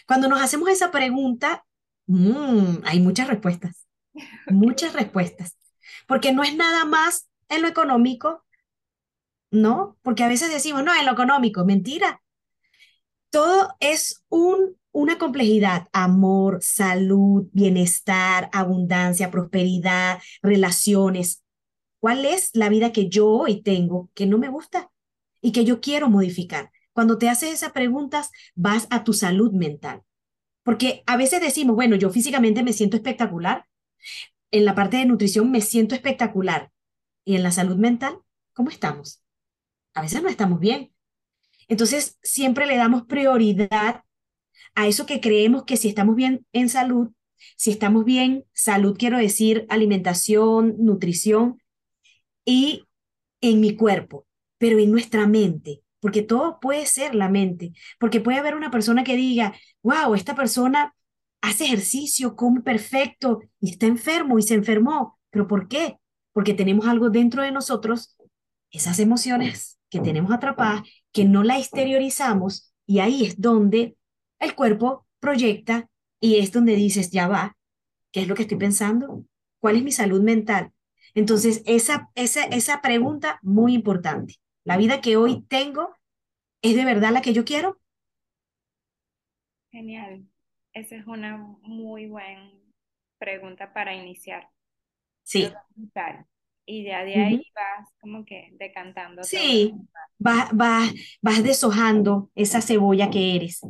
Cuando 0.06 0.28
nos 0.28 0.40
hacemos 0.40 0.68
esa 0.68 0.92
pregunta, 0.92 1.66
mmm, 2.06 2.76
hay 2.84 3.00
muchas 3.00 3.26
respuestas, 3.26 3.88
muchas 4.46 4.92
respuestas, 4.92 5.56
porque 6.06 6.32
no 6.32 6.44
es 6.44 6.54
nada 6.54 6.84
más 6.84 7.28
en 7.48 7.62
lo 7.62 7.68
económico, 7.68 8.44
¿no? 9.50 9.98
Porque 10.02 10.22
a 10.22 10.28
veces 10.28 10.52
decimos, 10.52 10.84
no, 10.84 10.94
en 10.94 11.06
lo 11.06 11.12
económico, 11.12 11.64
mentira. 11.64 12.22
Todo 13.30 13.74
es 13.80 14.24
un 14.28 14.78
una 14.96 15.18
complejidad, 15.18 15.88
amor, 15.92 16.60
salud, 16.62 17.48
bienestar, 17.52 18.48
abundancia, 18.50 19.30
prosperidad, 19.30 20.22
relaciones. 20.40 21.44
¿Cuál 22.00 22.24
es 22.24 22.48
la 22.54 22.70
vida 22.70 22.92
que 22.92 23.10
yo 23.10 23.28
hoy 23.28 23.60
tengo 23.60 24.08
que 24.14 24.24
no 24.24 24.38
me 24.38 24.48
gusta 24.48 24.90
y 25.42 25.52
que 25.52 25.66
yo 25.66 25.82
quiero 25.82 26.08
modificar? 26.08 26.70
Cuando 26.94 27.18
te 27.18 27.28
haces 27.28 27.52
esas 27.52 27.72
preguntas, 27.72 28.30
vas 28.54 28.86
a 28.88 29.04
tu 29.04 29.12
salud 29.12 29.52
mental. 29.52 30.00
Porque 30.62 31.02
a 31.06 31.18
veces 31.18 31.42
decimos, 31.42 31.76
bueno, 31.76 31.96
yo 31.96 32.08
físicamente 32.08 32.62
me 32.62 32.72
siento 32.72 32.96
espectacular, 32.96 33.66
en 34.50 34.64
la 34.64 34.74
parte 34.74 34.96
de 34.96 35.04
nutrición 35.04 35.50
me 35.50 35.60
siento 35.60 35.94
espectacular. 35.94 36.70
¿Y 37.22 37.36
en 37.36 37.42
la 37.42 37.52
salud 37.52 37.76
mental, 37.76 38.16
cómo 38.54 38.70
estamos? 38.70 39.22
A 39.92 40.00
veces 40.00 40.22
no 40.22 40.30
estamos 40.30 40.58
bien. 40.58 40.94
Entonces, 41.68 42.18
siempre 42.22 42.64
le 42.64 42.78
damos 42.78 43.02
prioridad 43.02 44.05
a 44.76 44.86
eso 44.86 45.06
que 45.06 45.20
creemos 45.20 45.64
que 45.64 45.76
si 45.76 45.88
estamos 45.88 46.14
bien 46.14 46.46
en 46.52 46.68
salud, 46.68 47.08
si 47.56 47.70
estamos 47.70 48.04
bien, 48.04 48.44
salud 48.52 48.96
quiero 48.96 49.18
decir 49.18 49.66
alimentación, 49.68 50.76
nutrición 50.78 51.60
y 52.44 52.84
en 53.40 53.60
mi 53.60 53.74
cuerpo, 53.74 54.26
pero 54.58 54.78
en 54.78 54.92
nuestra 54.92 55.26
mente, 55.26 55.82
porque 56.00 56.22
todo 56.22 56.60
puede 56.60 56.86
ser 56.86 57.14
la 57.14 57.28
mente, 57.28 57.72
porque 57.98 58.20
puede 58.20 58.38
haber 58.38 58.54
una 58.54 58.70
persona 58.70 59.02
que 59.02 59.16
diga, 59.16 59.54
wow, 59.82 60.14
esta 60.14 60.34
persona 60.34 60.94
hace 61.40 61.64
ejercicio, 61.64 62.36
come 62.36 62.60
perfecto 62.60 63.40
y 63.58 63.70
está 63.70 63.86
enfermo 63.86 64.38
y 64.38 64.42
se 64.42 64.54
enfermó, 64.54 65.18
pero 65.30 65.48
¿por 65.48 65.68
qué? 65.68 65.96
Porque 66.32 66.52
tenemos 66.52 66.86
algo 66.86 67.08
dentro 67.08 67.42
de 67.42 67.50
nosotros, 67.50 68.16
esas 68.70 68.98
emociones 68.98 69.78
que 69.88 70.00
tenemos 70.00 70.32
atrapadas, 70.32 70.82
que 71.12 71.24
no 71.24 71.44
la 71.44 71.58
exteriorizamos 71.58 72.74
y 72.84 72.98
ahí 72.98 73.24
es 73.24 73.40
donde 73.40 73.96
el 74.38 74.54
cuerpo 74.54 75.06
proyecta 75.20 75.88
y 76.20 76.38
es 76.38 76.52
donde 76.52 76.74
dices, 76.74 77.10
ya 77.10 77.28
va, 77.28 77.56
¿qué 78.12 78.22
es 78.22 78.28
lo 78.28 78.34
que 78.34 78.42
estoy 78.42 78.58
pensando? 78.58 79.24
¿Cuál 79.60 79.76
es 79.76 79.82
mi 79.84 79.92
salud 79.92 80.22
mental? 80.22 80.72
Entonces, 81.14 81.62
esa, 81.66 82.10
esa, 82.14 82.44
esa 82.44 82.82
pregunta 82.82 83.38
muy 83.42 83.74
importante. 83.74 84.36
¿La 84.64 84.76
vida 84.76 85.00
que 85.00 85.16
hoy 85.16 85.44
tengo 85.48 85.96
es 86.62 86.76
de 86.76 86.84
verdad 86.84 87.12
la 87.12 87.22
que 87.22 87.32
yo 87.32 87.44
quiero? 87.44 87.80
Genial. 89.70 90.26
Esa 90.72 90.96
es 90.96 91.06
una 91.06 91.36
muy 91.62 92.06
buena 92.06 92.50
pregunta 93.18 93.72
para 93.72 93.94
iniciar. 93.94 94.48
Sí. 95.24 95.52
Y 96.64 96.84
ya 96.84 97.04
de 97.04 97.14
ahí 97.16 97.42
vas 97.54 97.88
como 98.00 98.24
que 98.24 98.50
decantando. 98.58 99.22
Sí, 99.22 99.74
vas, 100.18 100.48
vas, 100.52 100.92
vas 101.22 101.42
deshojando 101.44 102.30
esa 102.34 102.60
cebolla 102.60 103.10
que 103.10 103.36
eres 103.36 103.60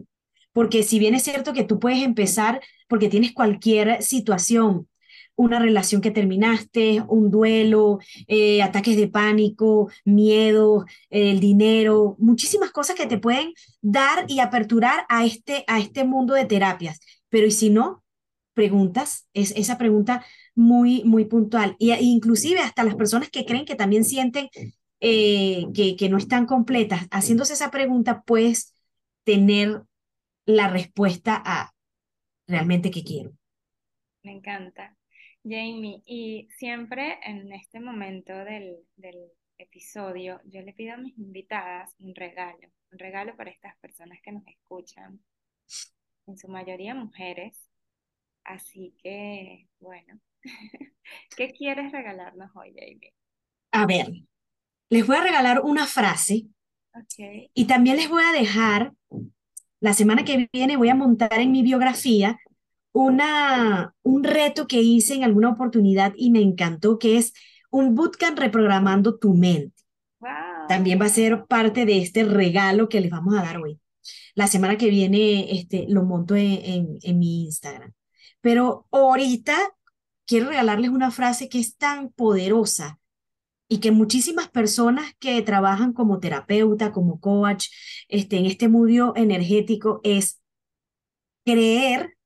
porque 0.56 0.82
si 0.84 0.98
bien 0.98 1.14
es 1.14 1.22
cierto 1.22 1.52
que 1.52 1.64
tú 1.64 1.78
puedes 1.78 2.02
empezar 2.02 2.62
porque 2.88 3.10
tienes 3.10 3.34
cualquier 3.34 4.02
situación, 4.02 4.88
una 5.34 5.58
relación 5.58 6.00
que 6.00 6.10
terminaste, 6.10 7.04
un 7.08 7.30
duelo, 7.30 7.98
eh, 8.26 8.62
ataques 8.62 8.96
de 8.96 9.06
pánico, 9.06 9.90
miedo, 10.06 10.86
el 11.10 11.40
dinero, 11.40 12.16
muchísimas 12.18 12.70
cosas 12.70 12.96
que 12.96 13.06
te 13.06 13.18
pueden 13.18 13.52
dar 13.82 14.24
y 14.28 14.40
aperturar 14.40 15.04
a 15.10 15.26
este, 15.26 15.62
a 15.66 15.78
este 15.78 16.04
mundo 16.04 16.32
de 16.32 16.46
terapias. 16.46 17.00
Pero 17.28 17.46
¿y 17.46 17.50
si 17.50 17.68
no? 17.68 18.02
Preguntas, 18.54 19.28
es 19.34 19.52
esa 19.56 19.76
pregunta 19.76 20.24
muy, 20.54 21.04
muy 21.04 21.26
puntual. 21.26 21.76
Y, 21.78 21.90
e 21.90 22.02
inclusive 22.02 22.60
hasta 22.60 22.82
las 22.82 22.94
personas 22.94 23.28
que 23.28 23.44
creen 23.44 23.66
que 23.66 23.74
también 23.74 24.06
sienten 24.06 24.48
eh, 25.00 25.66
que, 25.74 25.96
que 25.96 26.08
no 26.08 26.16
están 26.16 26.46
completas, 26.46 27.06
haciéndose 27.10 27.52
esa 27.52 27.70
pregunta, 27.70 28.22
puedes 28.22 28.72
tener 29.24 29.82
la 30.46 30.68
respuesta 30.68 31.42
a 31.44 31.74
realmente 32.46 32.90
qué 32.90 33.02
quiero. 33.02 33.32
Me 34.22 34.32
encanta. 34.32 34.96
Jamie, 35.44 36.02
y 36.06 36.48
siempre 36.58 37.18
en 37.22 37.52
este 37.52 37.78
momento 37.78 38.32
del, 38.32 38.78
del 38.96 39.30
episodio, 39.58 40.40
yo 40.44 40.62
le 40.62 40.72
pido 40.72 40.94
a 40.94 40.98
mis 40.98 41.16
invitadas 41.18 41.94
un 42.00 42.14
regalo, 42.14 42.68
un 42.90 42.98
regalo 42.98 43.36
para 43.36 43.50
estas 43.50 43.76
personas 43.78 44.18
que 44.22 44.32
nos 44.32 44.46
escuchan, 44.46 45.20
en 46.26 46.36
su 46.36 46.48
mayoría 46.48 46.94
mujeres. 46.94 47.68
Así 48.44 48.94
que, 49.02 49.68
bueno, 49.80 50.20
¿qué 51.36 51.52
quieres 51.52 51.92
regalarnos 51.92 52.50
hoy, 52.56 52.74
Jamie? 52.76 53.14
A 53.72 53.86
ver, 53.86 54.06
les 54.90 55.06
voy 55.06 55.16
a 55.16 55.22
regalar 55.22 55.60
una 55.62 55.86
frase 55.86 56.46
Okay. 56.98 57.50
y 57.52 57.66
también 57.66 57.96
les 57.96 58.08
voy 58.08 58.22
a 58.22 58.32
dejar, 58.32 58.94
la 59.80 59.94
semana 59.94 60.24
que 60.24 60.48
viene 60.52 60.76
voy 60.76 60.88
a 60.88 60.94
montar 60.94 61.34
en 61.34 61.52
mi 61.52 61.62
biografía 61.62 62.38
una, 62.92 63.94
un 64.02 64.24
reto 64.24 64.66
que 64.66 64.80
hice 64.80 65.14
en 65.14 65.24
alguna 65.24 65.50
oportunidad 65.50 66.14
y 66.16 66.30
me 66.30 66.40
encantó, 66.40 66.98
que 66.98 67.18
es 67.18 67.34
un 67.70 67.94
bootcamp 67.94 68.38
reprogramando 68.38 69.18
tu 69.18 69.34
mente. 69.34 69.76
Wow. 70.20 70.30
También 70.68 71.00
va 71.00 71.06
a 71.06 71.10
ser 71.10 71.44
parte 71.44 71.84
de 71.84 71.98
este 71.98 72.24
regalo 72.24 72.88
que 72.88 73.00
les 73.00 73.10
vamos 73.10 73.34
a 73.36 73.42
dar 73.42 73.58
hoy. 73.58 73.78
La 74.34 74.46
semana 74.46 74.78
que 74.78 74.88
viene 74.88 75.52
este, 75.52 75.86
lo 75.88 76.04
monto 76.04 76.36
en, 76.36 76.52
en, 76.64 76.98
en 77.02 77.18
mi 77.18 77.44
Instagram. 77.44 77.92
Pero 78.40 78.86
ahorita 78.90 79.56
quiero 80.26 80.48
regalarles 80.48 80.90
una 80.90 81.10
frase 81.10 81.48
que 81.48 81.58
es 81.58 81.76
tan 81.76 82.10
poderosa 82.10 82.98
y 83.68 83.80
que 83.80 83.90
muchísimas 83.90 84.48
personas 84.48 85.12
que 85.18 85.42
trabajan 85.42 85.92
como 85.92 86.20
terapeuta, 86.20 86.92
como 86.92 87.20
coach, 87.20 87.68
este, 88.08 88.38
en 88.38 88.46
este 88.46 88.68
mundo 88.68 89.12
energético 89.16 90.00
es 90.04 90.40
creer 91.44 92.16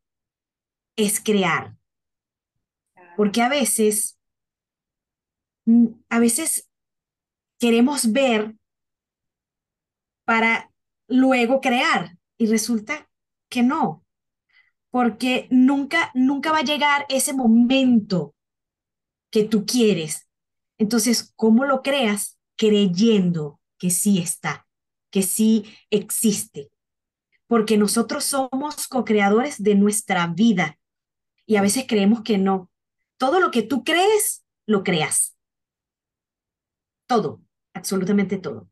es 0.96 1.20
crear. 1.20 1.76
Porque 3.16 3.42
a 3.42 3.48
veces, 3.48 4.18
mm, 5.66 5.86
a 6.08 6.18
veces 6.18 6.68
queremos 7.58 8.12
ver 8.12 8.54
para 10.24 10.70
luego 11.08 11.60
crear 11.60 12.16
y 12.38 12.46
resulta 12.46 13.10
que 13.48 13.62
no, 13.62 14.04
porque 14.90 15.48
nunca, 15.50 16.10
nunca 16.14 16.52
va 16.52 16.58
a 16.58 16.64
llegar 16.64 17.04
ese 17.08 17.32
momento 17.32 18.34
que 19.30 19.44
tú 19.44 19.66
quieres. 19.66 20.29
Entonces, 20.80 21.34
¿cómo 21.36 21.66
lo 21.66 21.82
creas? 21.82 22.40
Creyendo 22.56 23.60
que 23.78 23.90
sí 23.90 24.18
está, 24.18 24.66
que 25.10 25.22
sí 25.22 25.66
existe. 25.90 26.70
Porque 27.46 27.76
nosotros 27.76 28.24
somos 28.24 28.88
co-creadores 28.88 29.62
de 29.62 29.74
nuestra 29.74 30.26
vida 30.28 30.78
y 31.44 31.56
a 31.56 31.62
veces 31.62 31.84
creemos 31.86 32.22
que 32.22 32.38
no. 32.38 32.70
Todo 33.18 33.40
lo 33.40 33.50
que 33.50 33.62
tú 33.62 33.84
crees, 33.84 34.42
lo 34.66 34.82
creas. 34.82 35.36
Todo, 37.06 37.42
absolutamente 37.74 38.38
todo. 38.38 38.70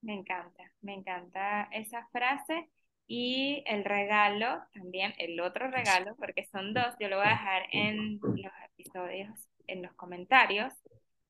Me 0.00 0.14
encanta, 0.14 0.72
me 0.80 0.94
encanta 0.94 1.64
esa 1.64 2.08
frase 2.12 2.70
y 3.06 3.62
el 3.66 3.84
regalo 3.84 4.62
también, 4.72 5.12
el 5.18 5.38
otro 5.40 5.70
regalo, 5.70 6.16
porque 6.16 6.48
son 6.50 6.72
dos, 6.72 6.94
yo 6.98 7.08
lo 7.08 7.18
voy 7.18 7.26
a 7.26 7.30
dejar 7.30 7.62
en 7.72 8.20
los 8.20 8.52
episodios, 8.72 9.47
en 9.68 9.82
los 9.82 9.92
comentarios 9.94 10.74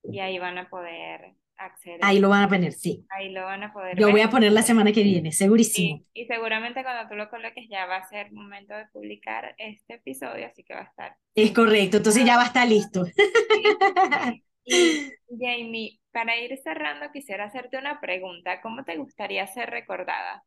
y 0.04 0.20
ahí 0.20 0.38
van 0.38 0.58
a 0.58 0.70
poder 0.70 1.34
acceder. 1.56 2.00
Ahí 2.00 2.18
lo 2.20 2.28
van 2.28 2.44
a 2.44 2.48
poner, 2.48 2.72
sí. 2.72 3.04
Ahí 3.10 3.30
lo 3.32 3.44
van 3.44 3.62
a 3.64 3.72
poder 3.72 3.96
Yo 3.98 4.06
ver. 4.06 4.12
voy 4.12 4.20
a 4.22 4.30
poner 4.30 4.52
la 4.52 4.62
semana 4.62 4.92
que 4.92 5.02
viene, 5.02 5.32
segurísimo. 5.32 6.02
Sí, 6.02 6.06
y 6.14 6.26
seguramente 6.26 6.82
cuando 6.82 7.08
tú 7.08 7.14
lo 7.16 7.30
coloques 7.30 7.68
ya 7.68 7.86
va 7.86 7.96
a 7.96 8.08
ser 8.08 8.32
momento 8.32 8.74
de 8.74 8.86
publicar 8.88 9.54
este 9.58 9.94
episodio, 9.94 10.46
así 10.46 10.64
que 10.64 10.74
va 10.74 10.80
a 10.80 10.84
estar. 10.84 11.16
Es 11.34 11.52
correcto, 11.52 11.96
entonces 11.98 12.24
ya 12.26 12.36
va 12.36 12.42
a 12.42 12.46
estar 12.46 12.68
listo. 12.68 13.04
Y 14.64 15.08
Jamie, 15.28 16.00
para 16.12 16.36
ir 16.36 16.56
cerrando, 16.62 17.10
quisiera 17.12 17.44
hacerte 17.46 17.78
una 17.78 18.00
pregunta. 18.00 18.60
¿Cómo 18.60 18.84
te 18.84 18.96
gustaría 18.96 19.46
ser 19.46 19.70
recordada? 19.70 20.44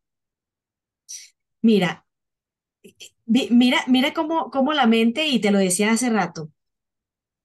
Mira, 1.62 2.04
vi- 3.26 3.48
mira, 3.50 3.78
mira 3.88 4.12
cómo, 4.12 4.50
cómo 4.50 4.72
la 4.72 4.86
mente, 4.86 5.26
y 5.26 5.40
te 5.40 5.50
lo 5.50 5.58
decía 5.58 5.92
hace 5.92 6.10
rato, 6.10 6.50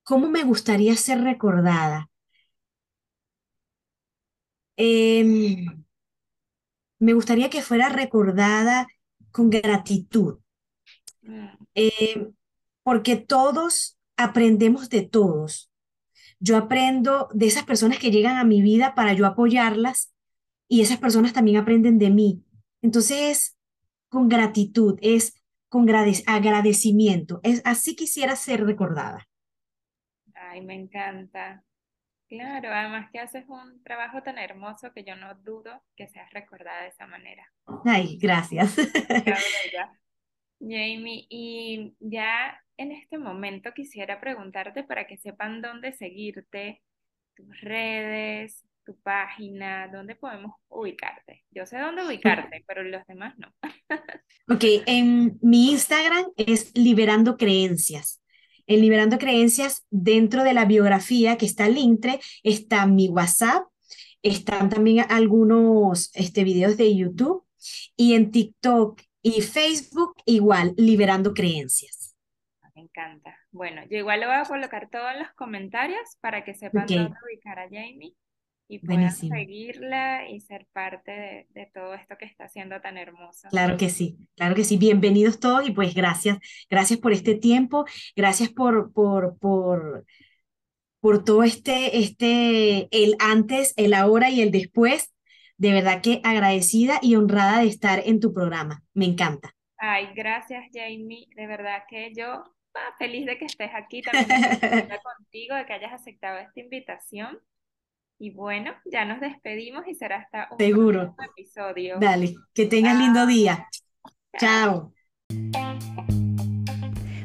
cómo 0.09 0.27
me 0.29 0.43
gustaría 0.43 0.95
ser 0.95 1.21
recordada. 1.21 2.09
Em, 4.77 5.65
me 6.99 7.13
gustaría 7.13 7.49
que 7.49 7.63
fuera 7.63 7.89
recordada 7.89 8.85
con 9.31 9.49
gratitud, 9.49 10.37
em, 11.75 12.33
porque 12.83 13.15
todos 13.17 13.97
aprendemos 14.17 14.89
de 14.89 15.01
todos. 15.03 15.71
Yo 16.39 16.57
aprendo 16.57 17.29
de 17.33 17.47
esas 17.47 17.65
personas 17.65 17.99
que 17.99 18.11
llegan 18.11 18.37
a 18.37 18.43
mi 18.45 18.61
vida 18.61 18.95
para 18.95 19.13
yo 19.13 19.25
apoyarlas 19.25 20.13
y 20.69 20.81
esas 20.81 20.99
personas 20.99 21.33
también 21.33 21.57
aprenden 21.57 21.99
de 21.99 22.09
mí. 22.11 22.43
Entonces 22.81 23.19
es 23.21 23.57
con 24.09 24.29
gratitud, 24.29 24.97
es 25.01 25.35
con 25.69 25.87
grade- 25.87 26.23
agradecimiento. 26.27 27.41
Es 27.43 27.61
así 27.65 27.95
quisiera 27.95 28.35
ser 28.35 28.65
recordada. 28.65 29.27
Ay, 30.57 30.65
me 30.65 30.73
encanta. 30.73 31.63
Claro, 32.27 32.69
además 32.71 33.09
que 33.11 33.19
haces 33.19 33.45
un 33.47 33.83
trabajo 33.83 34.23
tan 34.23 34.39
hermoso 34.39 34.91
que 34.91 35.03
yo 35.03 35.15
no 35.15 35.35
dudo 35.35 35.83
que 35.95 36.07
seas 36.07 36.29
recordada 36.31 36.81
de 36.81 36.89
esa 36.89 37.05
manera. 37.05 37.45
Ay, 37.85 38.17
gracias. 38.19 38.75
Jamie, 40.59 41.27
y 41.29 41.95
ya 41.99 42.59
en 42.75 42.91
este 42.91 43.19
momento 43.19 43.71
quisiera 43.73 44.19
preguntarte 44.19 44.83
para 44.83 45.05
que 45.05 45.17
sepan 45.17 45.61
dónde 45.61 45.93
seguirte, 45.93 46.81
tus 47.35 47.61
redes, 47.61 48.65
tu 48.83 48.99
página, 49.01 49.87
dónde 49.89 50.15
podemos 50.15 50.53
ubicarte. 50.69 51.45
Yo 51.51 51.67
sé 51.67 51.77
dónde 51.77 52.03
ubicarte, 52.03 52.63
pero 52.67 52.81
los 52.81 53.05
demás 53.05 53.35
no. 53.37 53.53
Ok, 54.49 54.63
en 54.87 55.37
mi 55.41 55.71
Instagram 55.71 56.25
es 56.35 56.71
Liberando 56.75 57.37
Creencias. 57.37 58.21
En 58.67 58.81
Liberando 58.81 59.17
Creencias, 59.17 59.85
dentro 59.89 60.43
de 60.43 60.53
la 60.53 60.65
biografía 60.65 61.37
que 61.37 61.45
está 61.45 61.65
el 61.65 61.75
Linktree, 61.75 62.19
está 62.43 62.85
mi 62.85 63.09
WhatsApp, 63.09 63.63
están 64.21 64.69
también 64.69 65.05
algunos 65.09 66.11
este, 66.13 66.43
videos 66.43 66.77
de 66.77 66.95
YouTube 66.95 67.43
y 67.95 68.13
en 68.13 68.31
TikTok 68.31 69.01
y 69.21 69.41
Facebook 69.41 70.15
igual, 70.25 70.73
Liberando 70.77 71.33
Creencias. 71.33 72.15
Me 72.75 72.83
encanta. 72.83 73.35
Bueno, 73.51 73.81
yo 73.89 73.97
igual 73.97 74.19
le 74.19 74.27
voy 74.27 74.35
a 74.35 74.43
colocar 74.43 74.89
todo 74.89 75.09
en 75.09 75.19
los 75.19 75.31
comentarios 75.31 76.17
para 76.21 76.43
que 76.43 76.53
sepan 76.53 76.85
dónde 76.85 77.17
ubicar 77.25 77.57
a 77.57 77.63
Jamie 77.63 78.13
y 78.67 78.79
puedan 78.79 79.03
Buenísimo. 79.03 79.35
seguirla 79.35 80.29
y 80.29 80.41
ser 80.41 80.67
parte 80.73 81.11
de, 81.11 81.47
de 81.51 81.71
todo 81.73 81.93
esto 81.93 82.17
que 82.17 82.25
está 82.25 82.45
haciendo 82.45 82.81
tan 82.81 82.97
hermoso. 82.97 83.47
Claro 83.49 83.77
que 83.77 83.89
sí, 83.89 84.17
claro 84.35 84.55
que 84.55 84.63
sí. 84.63 84.77
Bienvenidos 84.77 85.39
todos 85.39 85.67
y 85.67 85.71
pues 85.71 85.93
gracias, 85.93 86.37
gracias 86.69 86.99
por 86.99 87.13
este 87.13 87.35
tiempo, 87.35 87.85
gracias 88.15 88.49
por, 88.49 88.91
por, 88.91 89.37
por, 89.39 90.05
por 90.99 91.23
todo 91.23 91.43
este, 91.43 91.99
este, 91.99 92.87
el 92.91 93.15
antes, 93.19 93.73
el 93.77 93.93
ahora 93.93 94.29
y 94.29 94.41
el 94.41 94.51
después. 94.51 95.13
De 95.57 95.71
verdad 95.71 96.01
que 96.01 96.21
agradecida 96.23 96.99
y 97.01 97.15
honrada 97.15 97.61
de 97.61 97.67
estar 97.67 98.03
en 98.05 98.19
tu 98.19 98.31
programa. 98.31 98.83
Me 98.93 99.05
encanta. 99.05 99.55
Ay, 99.77 100.09
gracias, 100.15 100.65
Jamie. 100.73 101.27
De 101.35 101.47
verdad 101.47 101.83
que 101.89 102.13
yo 102.15 102.43
ah, 102.75 102.95
feliz 102.99 103.25
de 103.25 103.37
que 103.37 103.45
estés 103.45 103.71
aquí, 103.73 104.01
también 104.01 104.27
contigo, 105.03 105.55
de 105.55 105.65
que 105.65 105.73
hayas 105.73 105.93
aceptado 105.93 106.37
esta 106.39 106.59
invitación. 106.59 107.39
Y 108.19 108.31
bueno, 108.31 108.73
ya 108.85 109.05
nos 109.05 109.19
despedimos 109.19 109.87
y 109.87 109.93
será 109.93 110.17
hasta 110.17 110.47
un 110.51 110.57
Seguro. 110.57 111.15
próximo 111.15 111.31
episodio. 111.37 111.97
Dale, 111.99 112.35
que 112.53 112.65
tengas 112.65 112.97
lindo 112.97 113.25
día. 113.27 113.67
Chao. 114.39 114.93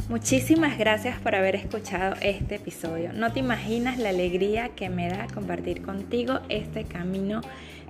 Muchísimas 0.08 0.76
gracias 0.76 1.18
por 1.20 1.34
haber 1.34 1.56
escuchado 1.56 2.14
este 2.20 2.56
episodio. 2.56 3.14
No 3.14 3.32
te 3.32 3.40
imaginas 3.40 3.96
la 3.96 4.10
alegría 4.10 4.68
que 4.70 4.90
me 4.90 5.08
da 5.08 5.26
compartir 5.32 5.82
contigo 5.82 6.40
este 6.50 6.84
camino 6.84 7.40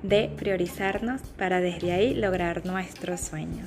de 0.04 0.30
priorizarnos 0.36 1.22
para 1.36 1.60
desde 1.60 1.92
ahí 1.92 2.14
lograr 2.14 2.64
nuestros 2.64 3.20
sueños. 3.20 3.66